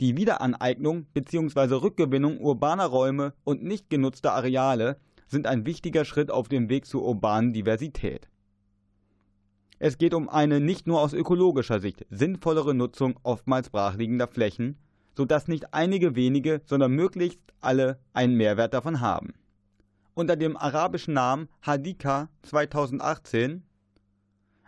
[0.00, 1.74] Die Wiederaneignung bzw.
[1.74, 7.04] Rückgewinnung urbaner Räume und nicht genutzter Areale sind ein wichtiger Schritt auf dem Weg zur
[7.04, 8.30] urbanen Diversität.
[9.78, 14.78] Es geht um eine nicht nur aus ökologischer Sicht sinnvollere Nutzung oftmals brachliegender Flächen,
[15.14, 19.34] sodass nicht einige wenige, sondern möglichst alle einen Mehrwert davon haben.
[20.14, 23.64] Unter dem arabischen Namen Hadika 2018,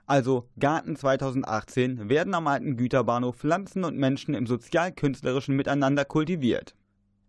[0.07, 6.75] also Garten 2018, werden am alten Güterbahnhof Pflanzen und Menschen im sozial-künstlerischen Miteinander kultiviert.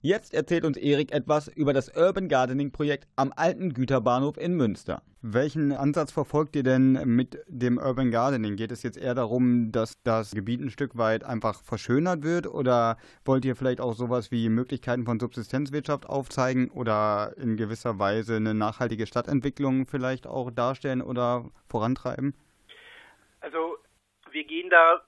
[0.05, 5.01] Jetzt erzählt uns Erik etwas über das Urban Gardening Projekt am alten Güterbahnhof in Münster.
[5.21, 8.57] Welchen Ansatz verfolgt ihr denn mit dem Urban Gardening?
[8.57, 12.97] Geht es jetzt eher darum, dass das Gebiet ein Stück weit einfach verschönert wird oder
[13.23, 18.53] wollt ihr vielleicht auch sowas wie Möglichkeiten von Subsistenzwirtschaft aufzeigen oder in gewisser Weise eine
[18.53, 22.33] nachhaltige Stadtentwicklung vielleicht auch darstellen oder vorantreiben?
[23.43, 23.77] Also
[24.31, 25.05] wir gehen da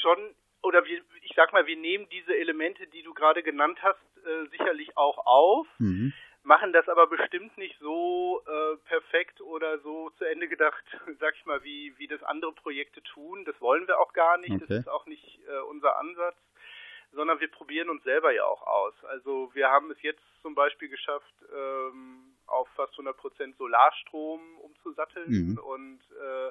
[0.00, 4.00] schon oder wir, ich sag mal, wir nehmen diese Elemente, die du gerade genannt hast,
[4.24, 6.12] äh, sicherlich auch auf, Mhm.
[6.44, 10.84] machen das aber bestimmt nicht so äh, perfekt oder so zu Ende gedacht,
[11.20, 13.44] sag ich mal, wie, wie das andere Projekte tun.
[13.44, 14.66] Das wollen wir auch gar nicht, Okay.
[14.68, 16.36] das ist auch nicht äh, unser Ansatz,
[17.12, 18.94] sondern wir probieren uns selber ja auch aus.
[19.04, 25.58] Also wir haben es jetzt zum Beispiel geschafft, ähm, auf fast 100% Solarstrom umzusatteln Mhm.
[25.58, 26.50] und äh,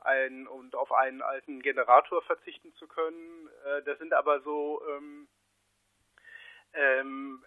[0.00, 3.48] ein, und auf einen alten Generator verzichten zu können.
[3.64, 5.28] Äh, das sind aber so ähm,
[6.72, 7.44] ähm,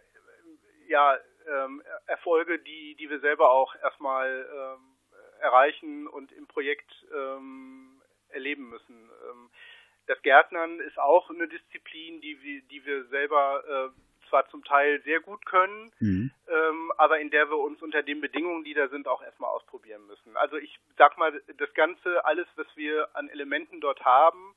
[0.88, 4.98] ja ähm, Erfolge, die die wir selber auch erstmal ähm,
[5.40, 9.10] erreichen und im Projekt ähm, erleben müssen.
[9.30, 9.50] Ähm,
[10.08, 15.00] das Gärtnern ist auch eine Disziplin, die wir, die wir selber äh, zwar zum Teil
[15.04, 16.32] sehr gut können, Mhm.
[16.48, 20.08] ähm, aber in der wir uns unter den Bedingungen, die da sind, auch erstmal ausprobieren
[20.08, 20.36] müssen.
[20.38, 24.56] Also ich sag mal, das Ganze, alles, was wir an Elementen dort haben,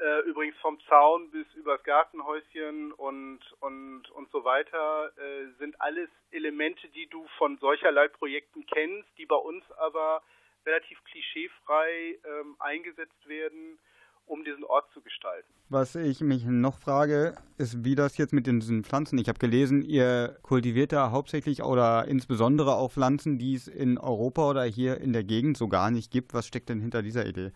[0.00, 6.08] äh, übrigens vom Zaun bis übers Gartenhäuschen und und und so weiter, äh, sind alles
[6.32, 10.22] Elemente, die du von solcherlei Projekten kennst, die bei uns aber
[10.66, 13.78] relativ klischeefrei ähm, eingesetzt werden,
[14.26, 15.48] um diesen Ort zu gestalten.
[15.68, 19.18] Was ich mich noch frage, ist, wie das jetzt mit diesen Pflanzen.
[19.18, 24.50] Ich habe gelesen, ihr kultiviert da hauptsächlich oder insbesondere auch Pflanzen, die es in Europa
[24.50, 26.34] oder hier in der Gegend so gar nicht gibt.
[26.34, 27.52] Was steckt denn hinter dieser Idee?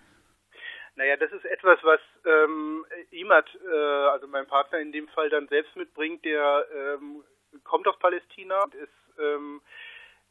[0.96, 3.76] Naja, das ist etwas, was ähm, Imad, äh,
[4.11, 7.22] also mein Partner in dem Fall, dann selbst mitbringt, der ähm,
[7.62, 8.90] kommt aus Palästina und ist
[9.20, 9.61] ähm,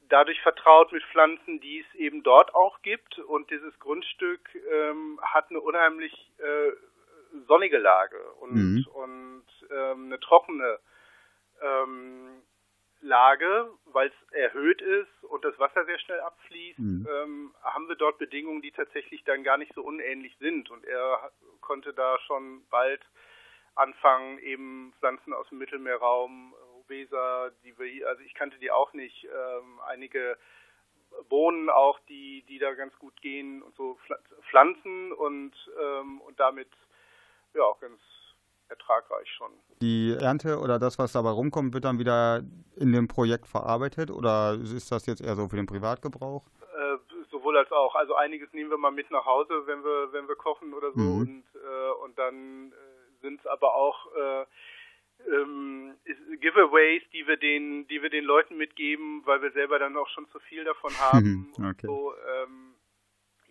[0.10, 3.20] dadurch vertraut mit Pflanzen, die es eben dort auch gibt.
[3.20, 4.42] Und dieses Grundstück
[4.72, 6.72] ähm, hat eine unheimlich äh,
[7.48, 8.88] sonnige Lage und, Mhm.
[8.94, 10.80] und ähm, eine trockene
[11.62, 12.42] ähm,
[13.02, 17.08] Lage, weil es erhöht ist und das Wasser sehr schnell abfließt, Mhm.
[17.10, 20.70] ähm, haben wir dort Bedingungen, die tatsächlich dann gar nicht so unähnlich sind.
[20.72, 21.32] Und er
[21.62, 23.02] konnte da schon bald
[23.76, 26.56] anfangen, eben Pflanzen aus dem Mittelmeerraum,
[26.90, 30.38] Weser, die wir hier, also ich kannte die auch nicht, ähm, einige
[31.30, 34.20] Bohnen auch, die, die da ganz gut gehen und so Pfla-
[34.50, 36.70] Pflanzen und, ähm, und damit
[37.54, 38.00] ja auch ganz
[38.70, 39.52] ertragreich schon.
[39.82, 42.42] Die Ernte oder das, was dabei rumkommt, wird dann wieder
[42.76, 46.44] in dem Projekt verarbeitet oder ist das jetzt eher so für den Privatgebrauch?
[46.76, 46.98] Äh,
[47.32, 47.96] sowohl als auch.
[47.96, 51.00] Also einiges nehmen wir mal mit nach Hause, wenn wir wenn wir kochen oder so
[51.00, 51.22] Mhm.
[51.22, 54.46] und äh, und dann äh, sind es aber auch äh,
[55.32, 55.96] ähm,
[56.40, 60.28] Giveaways, die wir den die wir den Leuten mitgeben, weil wir selber dann auch schon
[60.30, 61.52] zu viel davon haben.
[61.58, 61.86] Okay.
[61.88, 62.14] so,
[62.44, 62.74] ähm,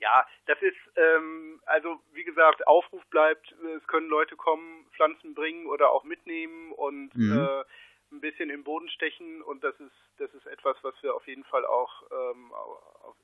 [0.00, 3.54] ja, das ist ähm, also wie gesagt Aufruf bleibt.
[3.76, 7.32] Es können Leute kommen, Pflanzen bringen oder auch mitnehmen und Mhm.
[7.32, 7.64] äh,
[8.12, 11.44] ein bisschen im Boden stechen und das ist das ist etwas, was wir auf jeden
[11.44, 12.52] Fall auch ähm,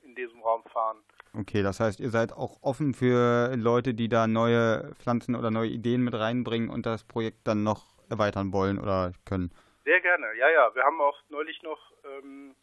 [0.03, 0.97] in diesem Raum fahren.
[1.33, 5.69] Okay, das heißt, ihr seid auch offen für Leute, die da neue Pflanzen oder neue
[5.69, 9.51] Ideen mit reinbringen und das Projekt dann noch erweitern wollen oder können.
[9.83, 10.73] Sehr gerne, ja, ja.
[10.75, 12.55] Wir haben auch neulich noch ähm,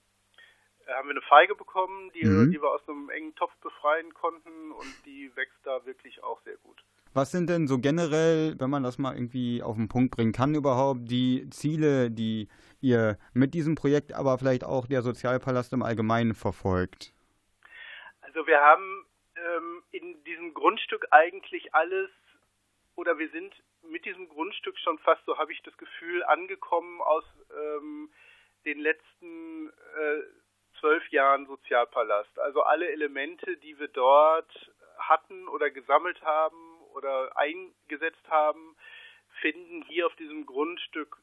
[0.86, 2.50] äh, haben wir eine Feige bekommen, die, Mhm.
[2.50, 6.56] die wir aus einem engen Topf befreien konnten und die wächst da wirklich auch sehr
[6.58, 6.82] gut.
[7.12, 10.54] Was sind denn so generell, wenn man das mal irgendwie auf den Punkt bringen kann,
[10.54, 12.48] überhaupt die Ziele, die
[12.80, 17.12] ihr mit diesem Projekt, aber vielleicht auch der Sozialpalast im Allgemeinen verfolgt?
[18.20, 22.10] Also wir haben ähm, in diesem Grundstück eigentlich alles,
[22.94, 23.52] oder wir sind
[23.82, 27.24] mit diesem Grundstück schon fast, so habe ich das Gefühl, angekommen aus
[27.54, 28.10] ähm,
[28.64, 30.22] den letzten äh,
[30.78, 32.38] zwölf Jahren Sozialpalast.
[32.38, 38.76] Also alle Elemente, die wir dort hatten oder gesammelt haben oder eingesetzt haben,
[39.40, 41.16] finden hier auf diesem Grundstück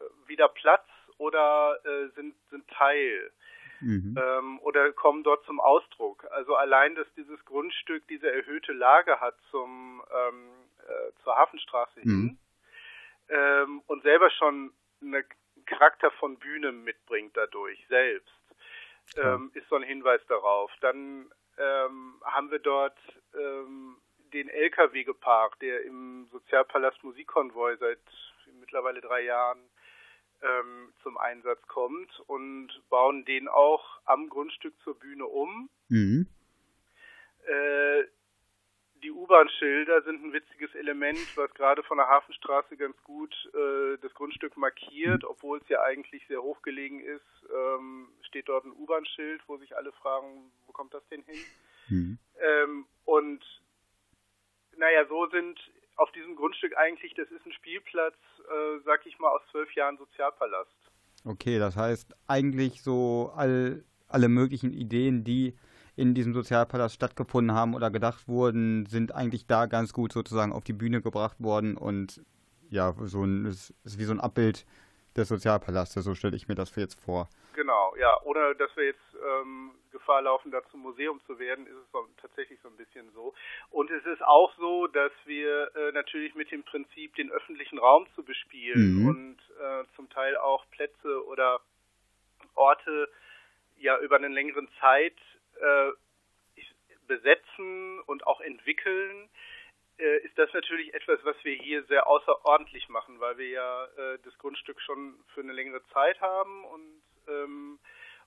[0.00, 0.86] äh, wieder Platz
[1.18, 3.32] oder äh, sind, sind Teil
[3.80, 4.16] Mhm.
[4.18, 6.26] ähm, oder kommen dort zum Ausdruck.
[6.30, 10.48] Also allein, dass dieses Grundstück diese erhöhte Lage hat zum ähm,
[10.86, 12.38] äh, zur Hafenstraße hin, Mhm.
[13.28, 14.72] ähm, und selber schon
[15.02, 15.24] einen
[15.66, 18.30] Charakter von Bühne mitbringt dadurch selbst,
[19.16, 20.70] ähm, ist so ein Hinweis darauf.
[20.80, 22.98] Dann ähm, haben wir dort
[23.34, 23.96] ähm,
[24.32, 28.00] den LKW geparkt, der im Sozialpalast Musikkonvoi seit
[28.60, 29.60] mittlerweile drei Jahren
[30.46, 35.68] ähm, zum Einsatz kommt und bauen den auch am Grundstück zur Bühne um.
[35.88, 36.26] Mhm.
[37.46, 38.04] Äh,
[39.02, 44.12] die U-Bahn-Schilder sind ein witziges Element, was gerade von der Hafenstraße ganz gut äh, das
[44.14, 47.22] Grundstück markiert, obwohl es ja eigentlich sehr hochgelegen ist.
[47.54, 51.38] Ähm, steht dort ein U-Bahn-Schild, wo sich alle fragen, wo kommt das denn hin?
[51.88, 52.18] Mhm.
[52.40, 53.44] Ähm, und
[54.76, 55.58] naja, so sind
[55.96, 58.16] auf diesem Grundstück eigentlich, das ist ein Spielplatz,
[58.48, 60.70] äh, sag ich mal, aus zwölf Jahren Sozialpalast.
[61.24, 65.56] Okay, das heißt eigentlich so all, alle möglichen Ideen, die
[65.96, 70.62] in diesem Sozialpalast stattgefunden haben oder gedacht wurden, sind eigentlich da ganz gut sozusagen auf
[70.62, 72.22] die Bühne gebracht worden und
[72.68, 74.66] ja, so ein, es ist wie so ein Abbild
[75.16, 77.28] des Sozialpalastes, so stelle ich mir das jetzt vor.
[77.54, 81.76] Genau, ja, ohne dass wir jetzt ähm, Gefahr laufen, da zum Museum zu werden, ist
[81.76, 83.32] es so, tatsächlich so ein bisschen so.
[83.70, 88.06] Und es ist auch so, dass wir äh, natürlich mit dem Prinzip, den öffentlichen Raum
[88.14, 89.08] zu bespielen Mhm.
[89.08, 91.60] und äh, zum Teil auch Plätze oder
[92.54, 93.08] Orte
[93.78, 95.16] ja über einen längeren Zeit
[95.60, 95.92] äh,
[97.06, 99.28] besetzen und auch entwickeln,
[99.98, 104.18] äh, ist das natürlich etwas, was wir hier sehr außerordentlich machen, weil wir ja äh,
[104.24, 107.78] das Grundstück schon für eine längere Zeit haben und ähm,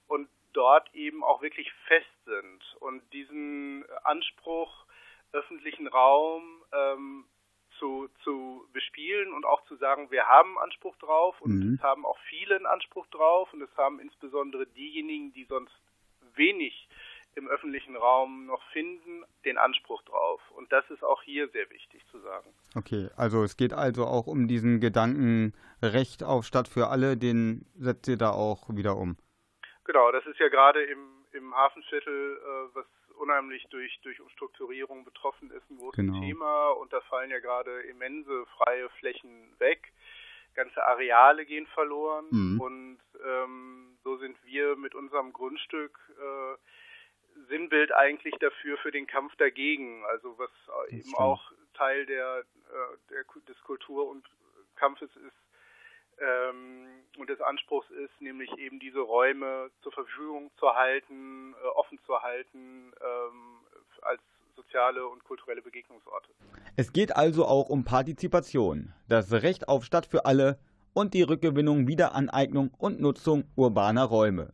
[0.07, 4.85] und dort eben auch wirklich fest sind und diesen Anspruch
[5.31, 7.25] öffentlichen Raum ähm,
[7.77, 11.75] zu, zu bespielen und auch zu sagen, wir haben Anspruch drauf und Mhm.
[11.75, 15.73] es haben auch viele einen Anspruch drauf und es haben insbesondere diejenigen, die sonst
[16.35, 16.88] wenig
[17.39, 20.41] im öffentlichen Raum noch finden, den Anspruch drauf.
[20.51, 22.53] Und das ist auch hier sehr wichtig zu sagen.
[22.75, 27.65] Okay, also es geht also auch um diesen Gedanken Recht auf Stadt für alle, den
[27.75, 29.17] setzt ihr da auch wieder um.
[29.85, 32.85] Genau, das ist ja gerade im, im Hafenviertel, äh, was
[33.19, 36.19] unheimlich durch, durch Umstrukturierung betroffen ist, ein großes Genau.
[36.19, 36.69] Thema.
[36.71, 39.91] Und da fallen ja gerade immense freie Flächen weg.
[40.55, 42.25] Ganze Areale gehen verloren.
[42.31, 42.61] Mhm.
[42.61, 46.57] Und ähm, so sind wir mit unserem Grundstück äh,
[47.47, 50.03] Sinnbild eigentlich dafür für den Kampf dagegen.
[50.05, 50.49] Also was
[50.89, 51.17] eben stimmt.
[51.17, 54.25] auch Teil der, äh, der des Kultur- und
[54.75, 55.35] Kampfes ist
[56.19, 56.87] ähm,
[57.17, 62.21] und des Anspruchs ist, nämlich eben diese Räume zur Verfügung zu halten, äh, offen zu
[62.21, 63.59] halten ähm,
[64.01, 64.21] als
[64.55, 66.29] soziale und kulturelle Begegnungsorte.
[66.75, 70.59] Es geht also auch um Partizipation, das Recht auf Stadt für alle
[70.93, 74.53] und die Rückgewinnung, Wiederaneignung und Nutzung urbaner Räume.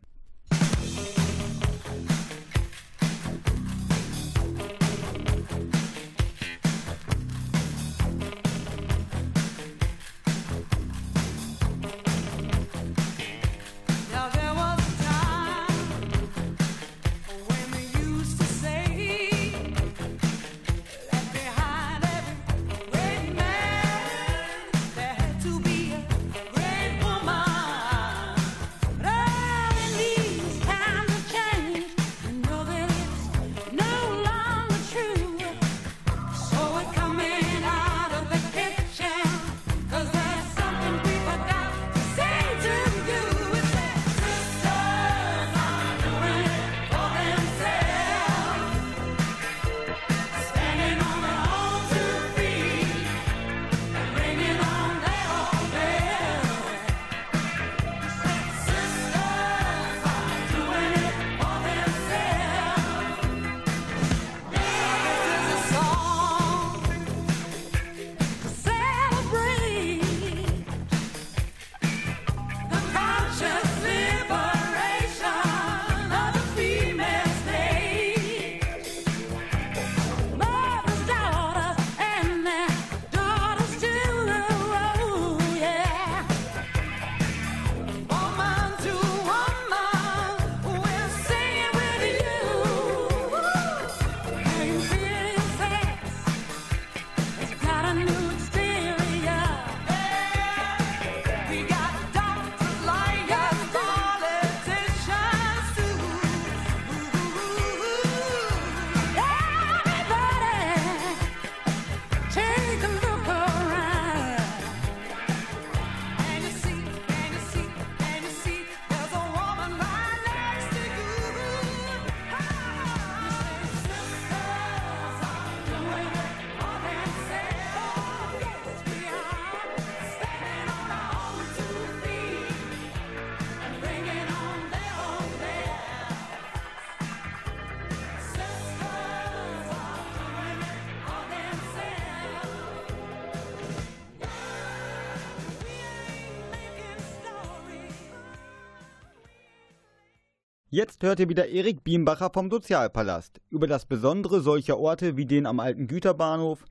[150.96, 155.46] Jetzt hört ihr wieder Erik Biembacher vom Sozialpalast über das Besondere solcher Orte wie den
[155.46, 156.64] am alten Güterbahnhof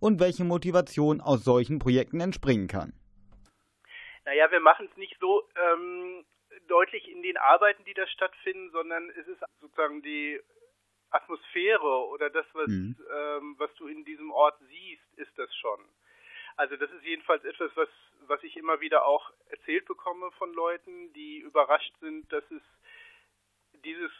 [0.00, 2.92] und welche Motivation aus solchen Projekten entspringen kann.
[4.24, 6.24] Naja, wir machen es nicht so ähm,
[6.66, 10.40] deutlich in den Arbeiten, die da stattfinden, sondern es ist sozusagen die
[11.10, 12.96] Atmosphäre oder das, was, Mhm.
[13.14, 15.78] ähm, was du in diesem Ort siehst, ist das schon.
[16.56, 17.88] Also das ist jedenfalls etwas, was,
[18.26, 22.62] was ich immer wieder auch erzählt bekomme von Leuten, die überrascht sind, dass es
[23.84, 24.10] dieses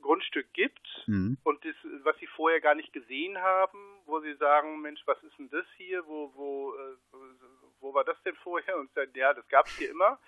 [0.00, 1.38] Grundstück gibt Mhm.
[1.42, 1.74] und das,
[2.04, 5.66] was sie vorher gar nicht gesehen haben, wo sie sagen, Mensch, was ist denn das
[5.76, 6.06] hier?
[6.06, 6.96] Wo, wo, äh,
[7.80, 8.78] wo war das denn vorher?
[8.78, 10.18] Und sagen, ja, das gab es hier immer.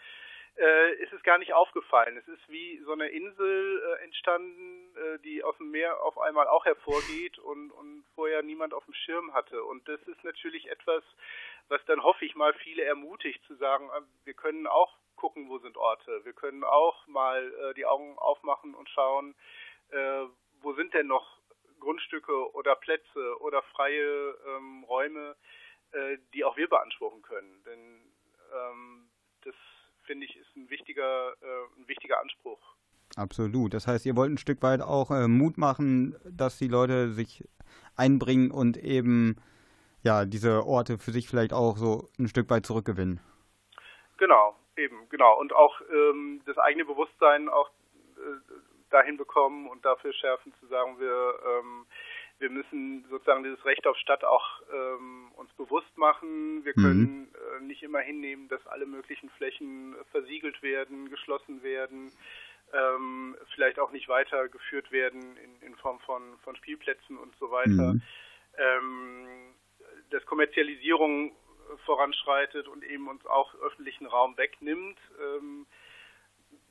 [0.57, 2.17] Äh, ist es gar nicht aufgefallen.
[2.17, 6.49] Es ist wie so eine Insel äh, entstanden, äh, die aus dem Meer auf einmal
[6.49, 9.63] auch hervorgeht und, und vorher niemand auf dem Schirm hatte.
[9.65, 11.05] Und das ist natürlich etwas,
[11.69, 15.59] was dann hoffe ich mal viele ermutigt zu sagen, äh, wir können auch gucken, wo
[15.59, 16.25] sind Orte.
[16.25, 19.35] Wir können auch mal äh, die Augen aufmachen und schauen,
[19.91, 20.25] äh,
[20.63, 21.39] wo sind denn noch
[21.79, 25.37] Grundstücke oder Plätze oder freie ähm, Räume,
[25.93, 27.63] äh, die auch wir beanspruchen können.
[27.65, 28.13] Denn
[28.53, 29.11] ähm,
[29.45, 29.55] das
[30.05, 32.61] finde ich ist ein wichtiger, äh, ein wichtiger Anspruch.
[33.17, 33.75] Absolut.
[33.75, 37.45] Das heißt, ihr wollt ein Stück weit auch äh, Mut machen, dass die Leute sich
[37.97, 39.37] einbringen und eben
[40.03, 43.21] ja diese Orte für sich vielleicht auch so ein Stück weit zurückgewinnen.
[44.17, 45.39] Genau, eben, genau.
[45.39, 47.69] Und auch ähm, das eigene Bewusstsein auch
[48.17, 48.41] äh,
[48.91, 51.87] dahin bekommen und dafür schärfen zu sagen, wir, ähm,
[52.39, 56.65] wir müssen sozusagen dieses Recht auf Stadt auch ähm, uns bewusst machen.
[56.65, 56.83] Wir Mhm.
[56.83, 62.13] können äh, nicht immer hinnehmen, dass alle möglichen Flächen versiegelt werden, geschlossen werden,
[62.73, 67.95] ähm, vielleicht auch nicht weitergeführt werden in, in Form von, von Spielplätzen und so weiter.
[67.95, 68.03] Mhm.
[68.59, 69.55] Ähm,
[70.11, 71.33] dass Kommerzialisierung
[71.85, 74.99] voranschreitet und eben uns auch öffentlichen Raum wegnimmt.
[75.21, 75.67] Ähm,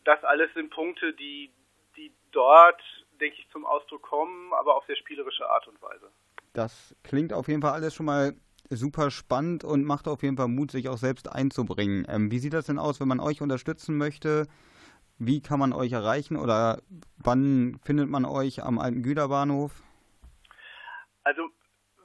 [0.03, 1.51] das alles sind Punkte, die,
[1.95, 2.81] die dort,
[3.19, 6.11] denke ich, zum Ausdruck kommen, aber auf sehr spielerische Art und Weise.
[6.53, 8.33] Das klingt auf jeden Fall alles schon mal
[8.69, 12.05] super spannend und macht auf jeden Fall Mut, sich auch selbst einzubringen.
[12.09, 14.47] Ähm, wie sieht das denn aus, wenn man euch unterstützen möchte?
[15.17, 16.81] Wie kann man euch erreichen oder
[17.17, 19.83] wann findet man euch am alten Güterbahnhof?
[21.23, 21.49] Also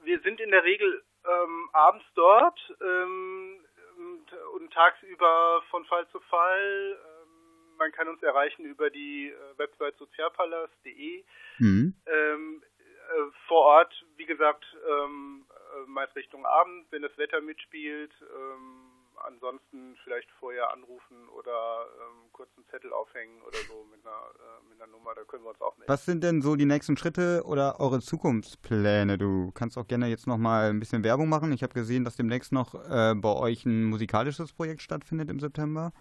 [0.03, 3.59] wir sind in der Regel ähm, abends dort ähm,
[3.97, 6.97] und, und tagsüber von Fall zu Fall.
[6.99, 11.23] Ähm, man kann uns erreichen über die äh, Website sozialpalast.de.
[11.59, 11.93] Mhm.
[12.05, 15.45] Ähm, äh, vor Ort, wie gesagt, ähm,
[15.75, 18.13] äh, meist Richtung Abend, wenn das Wetter mitspielt.
[18.21, 24.11] Ähm, ansonsten vielleicht vorher anrufen oder ähm, kurz einen Zettel aufhängen oder so mit einer,
[24.11, 25.91] äh, mit einer Nummer, da können wir uns auch melden.
[25.91, 29.17] Was sind denn so die nächsten Schritte oder eure Zukunftspläne?
[29.17, 31.51] Du kannst auch gerne jetzt noch mal ein bisschen Werbung machen.
[31.51, 35.91] Ich habe gesehen, dass demnächst noch äh, bei euch ein musikalisches Projekt stattfindet im September.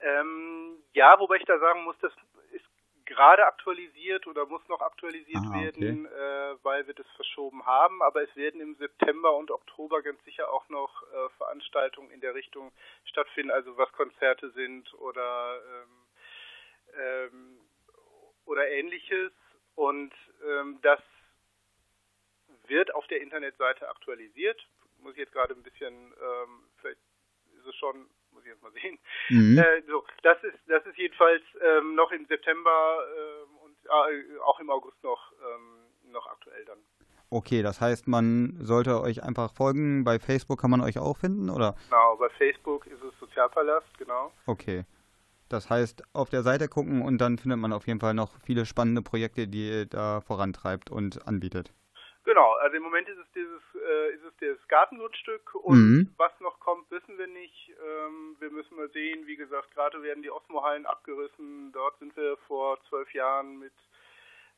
[0.00, 2.12] Ähm, ja, wobei ich da sagen muss, das
[3.06, 5.64] gerade aktualisiert oder muss noch aktualisiert Ah, okay.
[5.64, 8.02] werden, äh, weil wir das verschoben haben.
[8.02, 12.34] Aber es werden im September und Oktober ganz sicher auch noch äh, Veranstaltungen in der
[12.34, 12.72] Richtung
[13.04, 16.04] stattfinden, also was Konzerte sind oder ähm,
[16.98, 17.60] ähm,
[18.46, 19.32] oder ähnliches.
[19.74, 20.12] Und
[20.46, 21.00] ähm, das
[22.66, 24.66] wird auf der Internetseite aktualisiert.
[24.98, 27.00] Muss ich jetzt gerade ein bisschen, ähm, vielleicht
[27.58, 28.98] ist es schon, muss ich jetzt mal sehen.
[29.30, 29.58] Mhm.
[29.58, 34.60] Äh, so, das ist das ist jedenfalls ähm, noch im September ähm, und äh, auch
[34.60, 36.78] im August noch ähm, noch aktuell dann.
[37.30, 40.04] Okay, das heißt, man sollte euch einfach folgen.
[40.04, 41.74] Bei Facebook kann man euch auch finden, oder?
[41.88, 44.30] Genau, bei Facebook ist es Sozialpalast, genau.
[44.46, 44.84] Okay.
[45.48, 48.66] Das heißt, auf der Seite gucken und dann findet man auf jeden Fall noch viele
[48.66, 51.72] spannende Projekte, die ihr da vorantreibt und anbietet.
[52.24, 56.14] Genau, also im Moment ist es dieses äh, ist es das Gartengrundstück und Mhm.
[56.16, 57.70] was noch kommt, wissen wir nicht.
[57.86, 61.70] Ähm, wir müssen mal sehen, wie gesagt, gerade werden die Osmo-Hallen abgerissen.
[61.72, 63.72] Dort sind wir vor zwölf Jahren mit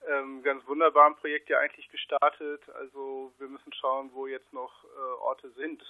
[0.06, 2.62] ähm, ganz wunderbaren Projekt ja eigentlich gestartet.
[2.70, 5.82] Also wir müssen schauen, wo jetzt noch äh, Orte sind.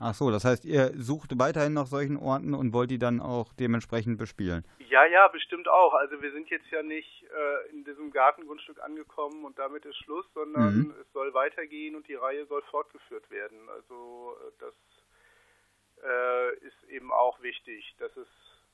[0.00, 3.52] Ach so, das heißt, ihr sucht weiterhin nach solchen Orten und wollt die dann auch
[3.54, 4.64] dementsprechend bespielen.
[4.90, 5.94] Ja, ja, bestimmt auch.
[5.94, 10.26] Also wir sind jetzt ja nicht äh, in diesem Gartengrundstück angekommen und damit ist Schluss,
[10.34, 10.94] sondern Mhm.
[11.00, 13.68] es soll weitergehen und die Reihe soll fortgeführt werden.
[13.68, 14.74] Also äh, das
[16.02, 18.26] äh, ist eben auch wichtig, dass es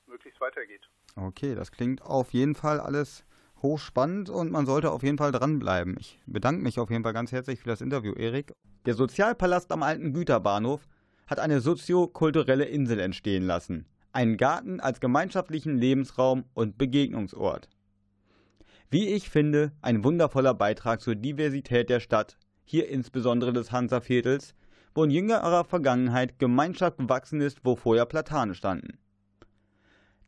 [0.07, 0.83] möglichst weitergeht.
[1.17, 3.25] Okay, das klingt auf jeden Fall alles
[3.63, 5.97] hochspannend und man sollte auf jeden Fall dranbleiben.
[6.01, 8.53] Ich bedanke mich auf jeden Fall ganz herzlich für das Interview, Erik.
[8.87, 10.81] Der Sozialpalast am alten Güterbahnhof
[11.31, 13.87] hat eine soziokulturelle Insel entstehen lassen.
[14.13, 17.69] Einen Garten als gemeinschaftlichen Lebensraum und Begegnungsort.
[18.91, 24.55] Wie ich finde, ein wundervoller Beitrag zur Diversität der Stadt, hier insbesondere des Hansaviertels,
[24.93, 28.99] wo in jüngerer Vergangenheit Gemeinschaft gewachsen ist, wo vorher Platane standen.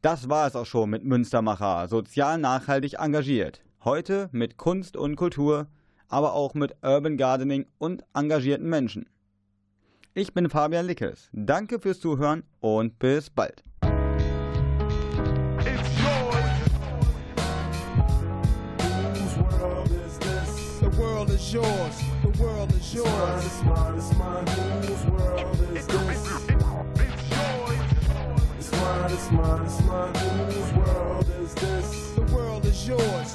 [0.02, 3.62] Das war es auch schon mit Münstermacher, sozial nachhaltig engagiert.
[3.84, 5.66] Heute mit Kunst und Kultur,
[6.06, 9.06] aber auch mit Urban Gardening und engagierten Menschen.
[10.14, 11.30] Ich bin Fabian Lickes.
[11.32, 13.64] Danke fürs Zuhören und bis bald.
[29.12, 32.12] It's mine, it's mine, whose world is this?
[32.14, 33.34] The world is yours.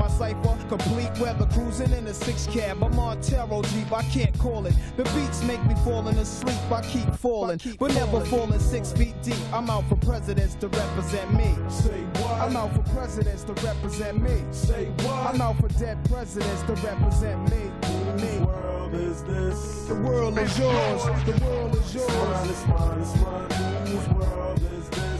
[0.00, 1.10] my cipher complete.
[1.20, 2.82] Weather cruising in a six cab.
[2.82, 4.74] I'm on Taro Jeep, I can't call it.
[4.96, 6.58] The beats make me falling asleep.
[6.72, 9.36] I keep falling, but never falling six feet deep.
[9.52, 11.54] I'm out for presidents to represent me.
[11.68, 12.40] Say what?
[12.40, 14.36] I'm out for presidents to represent me.
[14.52, 15.34] Say what?
[15.34, 17.62] I'm out for dead presidents to represent me.
[18.22, 18.38] Me.
[18.44, 19.84] world is this?
[19.88, 21.02] The world is yours.
[21.26, 22.50] The world is It's mine, yours.
[22.50, 25.19] it's mine, it's mine, whose world is this?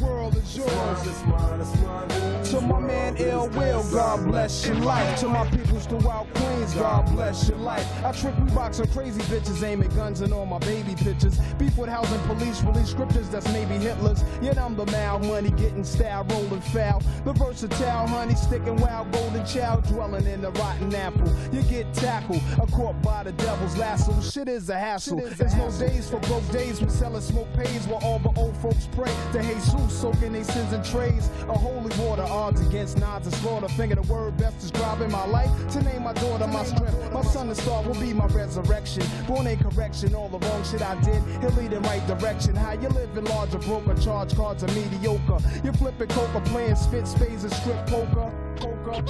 [0.00, 0.72] World is It's yours.
[0.72, 3.82] mine, it's mine, it's mine, To my man is Ill Will.
[3.90, 5.18] God bless your life.
[5.20, 7.86] To my peoples throughout Queens, God bless your life.
[8.04, 11.38] I trick we box on crazy bitches, aiming guns and all my baby pictures.
[11.58, 14.22] Beef with housing police, release scriptures that's maybe Hitler's.
[14.42, 17.02] Yet I'm the mal money getting style, rolling foul.
[17.24, 21.32] The versatile honey sticking wild, golden child dwelling in the rotten apple.
[21.52, 24.20] You get tackled, a caught by the devil's lasso.
[24.20, 25.20] Shit is a hassle.
[25.20, 28.88] There's no days for broke days when selling smoke pays while all the old folks
[28.94, 31.28] pray to Jesus, soaking their sins in trays.
[31.48, 33.68] A holy water, odds against nods and slaughter.
[33.68, 35.50] Finger the word best describing my life.
[35.72, 37.12] To name my daughter my strength.
[37.12, 39.02] My son and star will be my resurrection.
[39.26, 41.22] Born in correction, all the wrong shit I did.
[41.40, 42.54] He'll lead in right direction.
[42.54, 45.38] How you living large or broke or charge cards are mediocre.
[45.64, 48.32] You flipping coca, playing spit spades and strip poker.
[48.56, 49.02] Poker.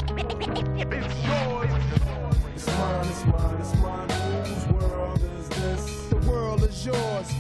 [2.55, 6.09] It's mine, it's mine, it's mine, whose world is this?
[6.09, 7.33] The world is yours.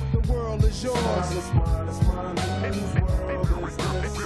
[0.46, 0.96] World is yours.
[1.32, 2.36] it's mine, it's mine,
[2.72, 4.16] whose world is this?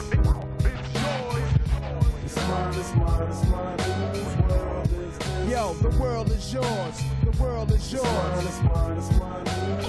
[2.25, 3.79] It's mine, it's mine, it's mine,
[4.13, 5.51] whose world is this?
[5.51, 7.03] Yo, the world is yours.
[7.25, 8.05] The world is It's yours.
[8.05, 9.81] mine, it's mine, it's mine, world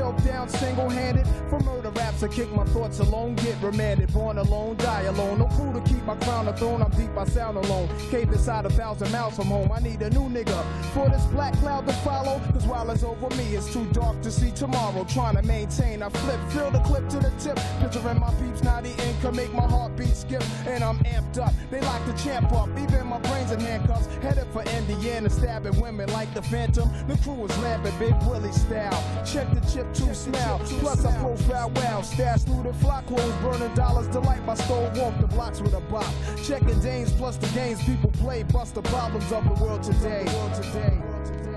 [0.00, 1.26] myself down single-handed.
[1.48, 4.12] For murder raps, I kick my thoughts alone, get remanded.
[4.12, 5.38] Born alone, die alone.
[5.38, 6.82] No crew to keep my crown a throne.
[6.82, 7.88] I'm deep, I sound alone.
[8.10, 9.70] Cave inside a thousand miles from home.
[9.72, 12.40] I need a new nigga for this black cloud to follow.
[12.52, 15.04] Cause while it's over me, it's too dark to see tomorrow.
[15.04, 17.58] Trying to maintain, I flip, fill the clip to the tip.
[17.80, 20.42] Picturing my peeps, now the income make my heartbeat skip.
[20.66, 21.52] And I'm amped up.
[21.70, 24.06] They like to champ up, even my brains in handcuffs.
[24.22, 26.88] Headed for Indiana, stabbing women like the Phantom.
[27.06, 29.24] The crew is lamping Big Willie style.
[29.24, 30.58] Check the chip to smell.
[30.80, 32.02] Plus I profile well.
[32.02, 34.08] Stash through the flock clothes, burning dollars.
[34.08, 34.90] Delight my store.
[34.96, 36.12] Walk the blocks with a bop.
[36.42, 38.42] Checking Danes plus the games people play.
[38.42, 40.24] Bust the problems of the world today.
[40.54, 41.49] today.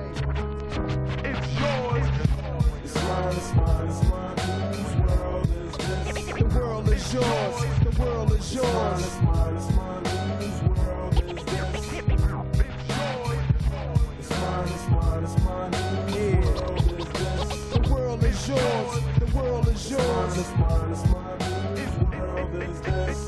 [0.75, 2.09] It's mine,
[2.83, 2.95] it's
[3.53, 4.37] mine, it's mine,
[4.73, 6.33] whose world is this?
[6.33, 7.57] The world is yours.
[7.83, 9.05] The world is It's mine, yours.
[9.05, 10.05] it's mine, it's mine,
[10.39, 11.93] whose world is this?
[11.93, 12.01] It's
[14.41, 15.73] mine, it's mine, it's mine,
[16.09, 17.69] whose world is this?
[17.69, 18.91] The world is yours.
[19.19, 20.37] The world is It's mine, yours.
[20.39, 21.39] it's mine, it's mine,
[21.77, 23.19] whose world is this?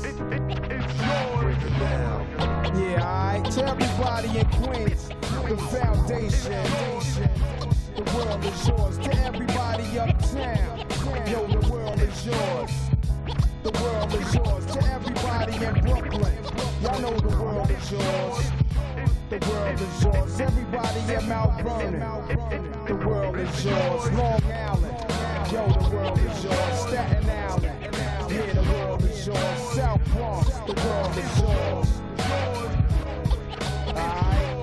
[1.38, 2.20] Break it down.
[2.76, 3.44] Yeah, alright.
[3.52, 5.02] To everybody in Queens,
[5.48, 6.66] the foundation.
[8.16, 8.98] The world is yours.
[8.98, 10.78] To everybody uptown,
[11.28, 12.70] yo, the world is yours.
[13.62, 14.66] The world is yours.
[14.72, 16.38] To everybody in Brooklyn,
[16.82, 18.52] y'all know the world is yours.
[19.28, 20.40] The world is yours.
[20.40, 24.10] Everybody in Mount Vernon, the world is yours.
[24.12, 26.78] Long Island, yo, the world is yours.
[26.80, 27.96] Staten Island,
[28.30, 29.74] yeah, the world is yours.
[29.74, 31.88] South Bronx, the world is yours.
[33.88, 34.55] Alright.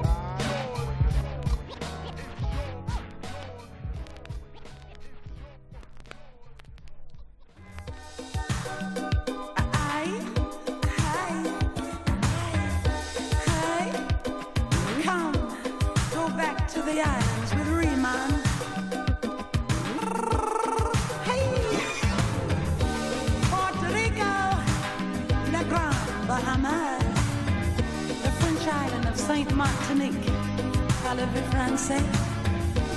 [31.93, 32.03] français,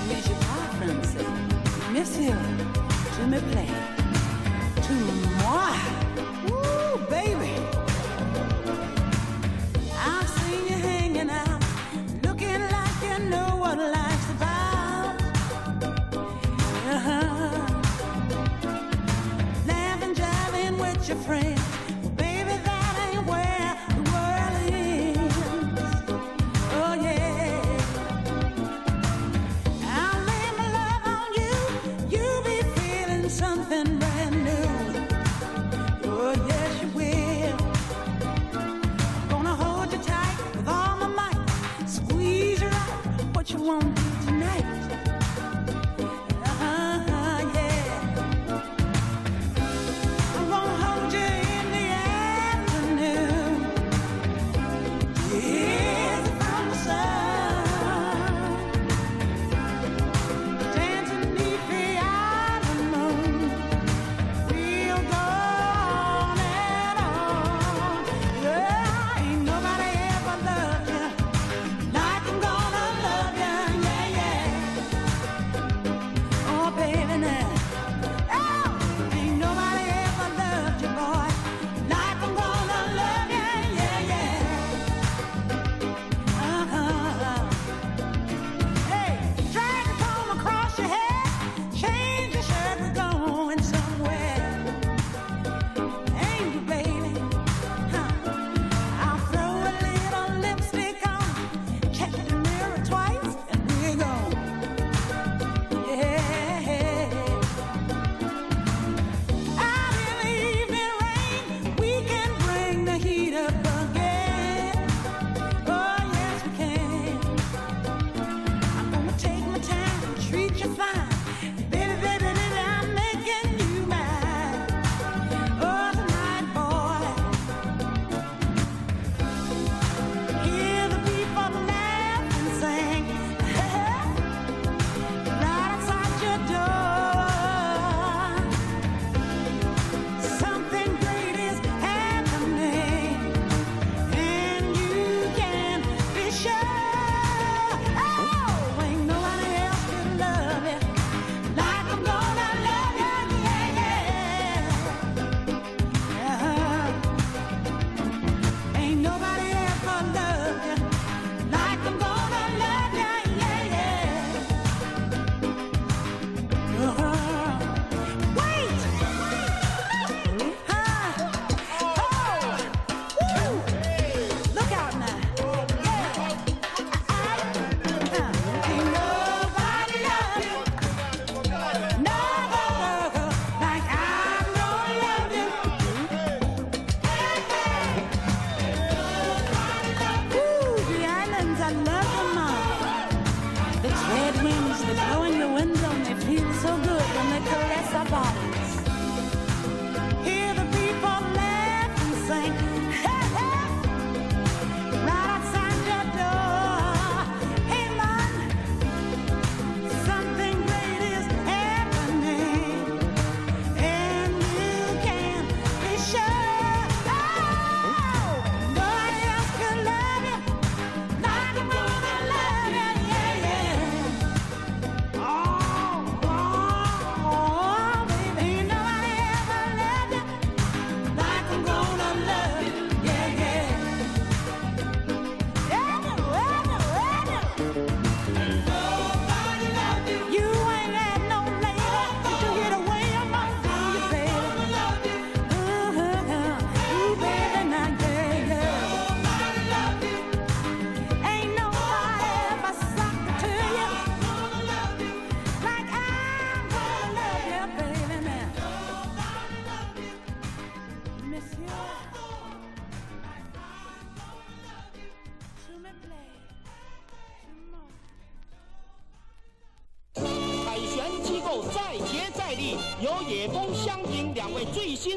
[0.09, 1.27] mais je parle français.
[1.93, 2.35] Monsieur,
[3.19, 3.73] je me plais.
[4.87, 4.95] To
[5.43, 5.71] moi,
[6.51, 7.53] Ooh, baby.
[10.05, 11.63] I've seen you hanging out,
[12.23, 15.21] looking like you know what life's about.
[16.95, 17.51] Uh-huh.
[19.67, 21.86] Laughing, driving with your friends.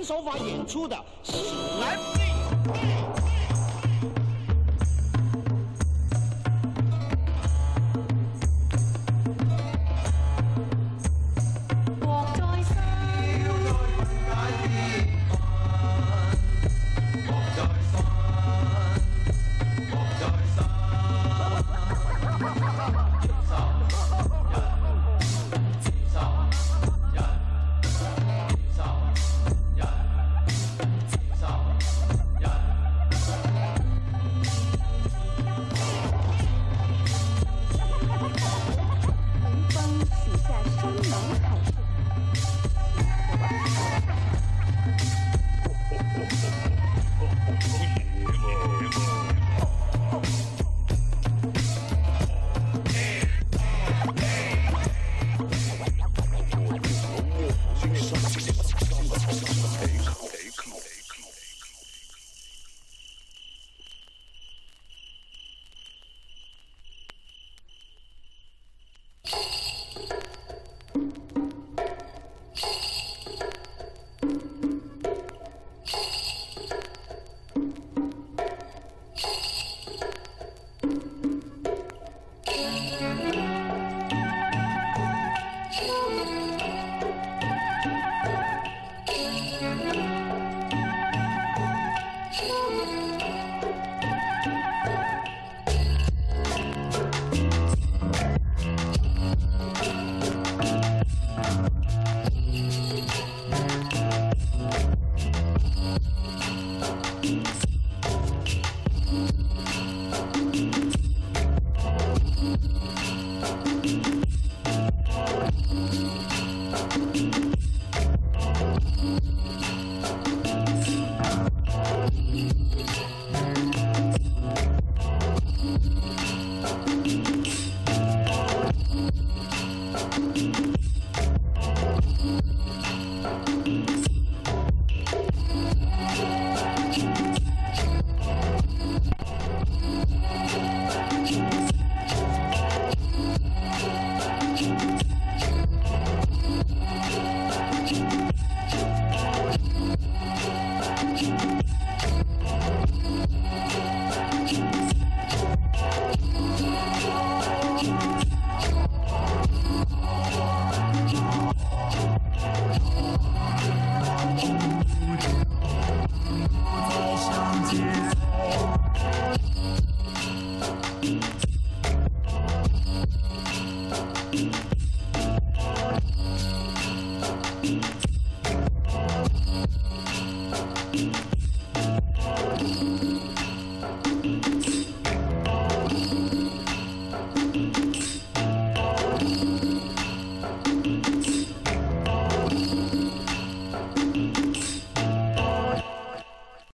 [0.10, 0.97] 手法演出的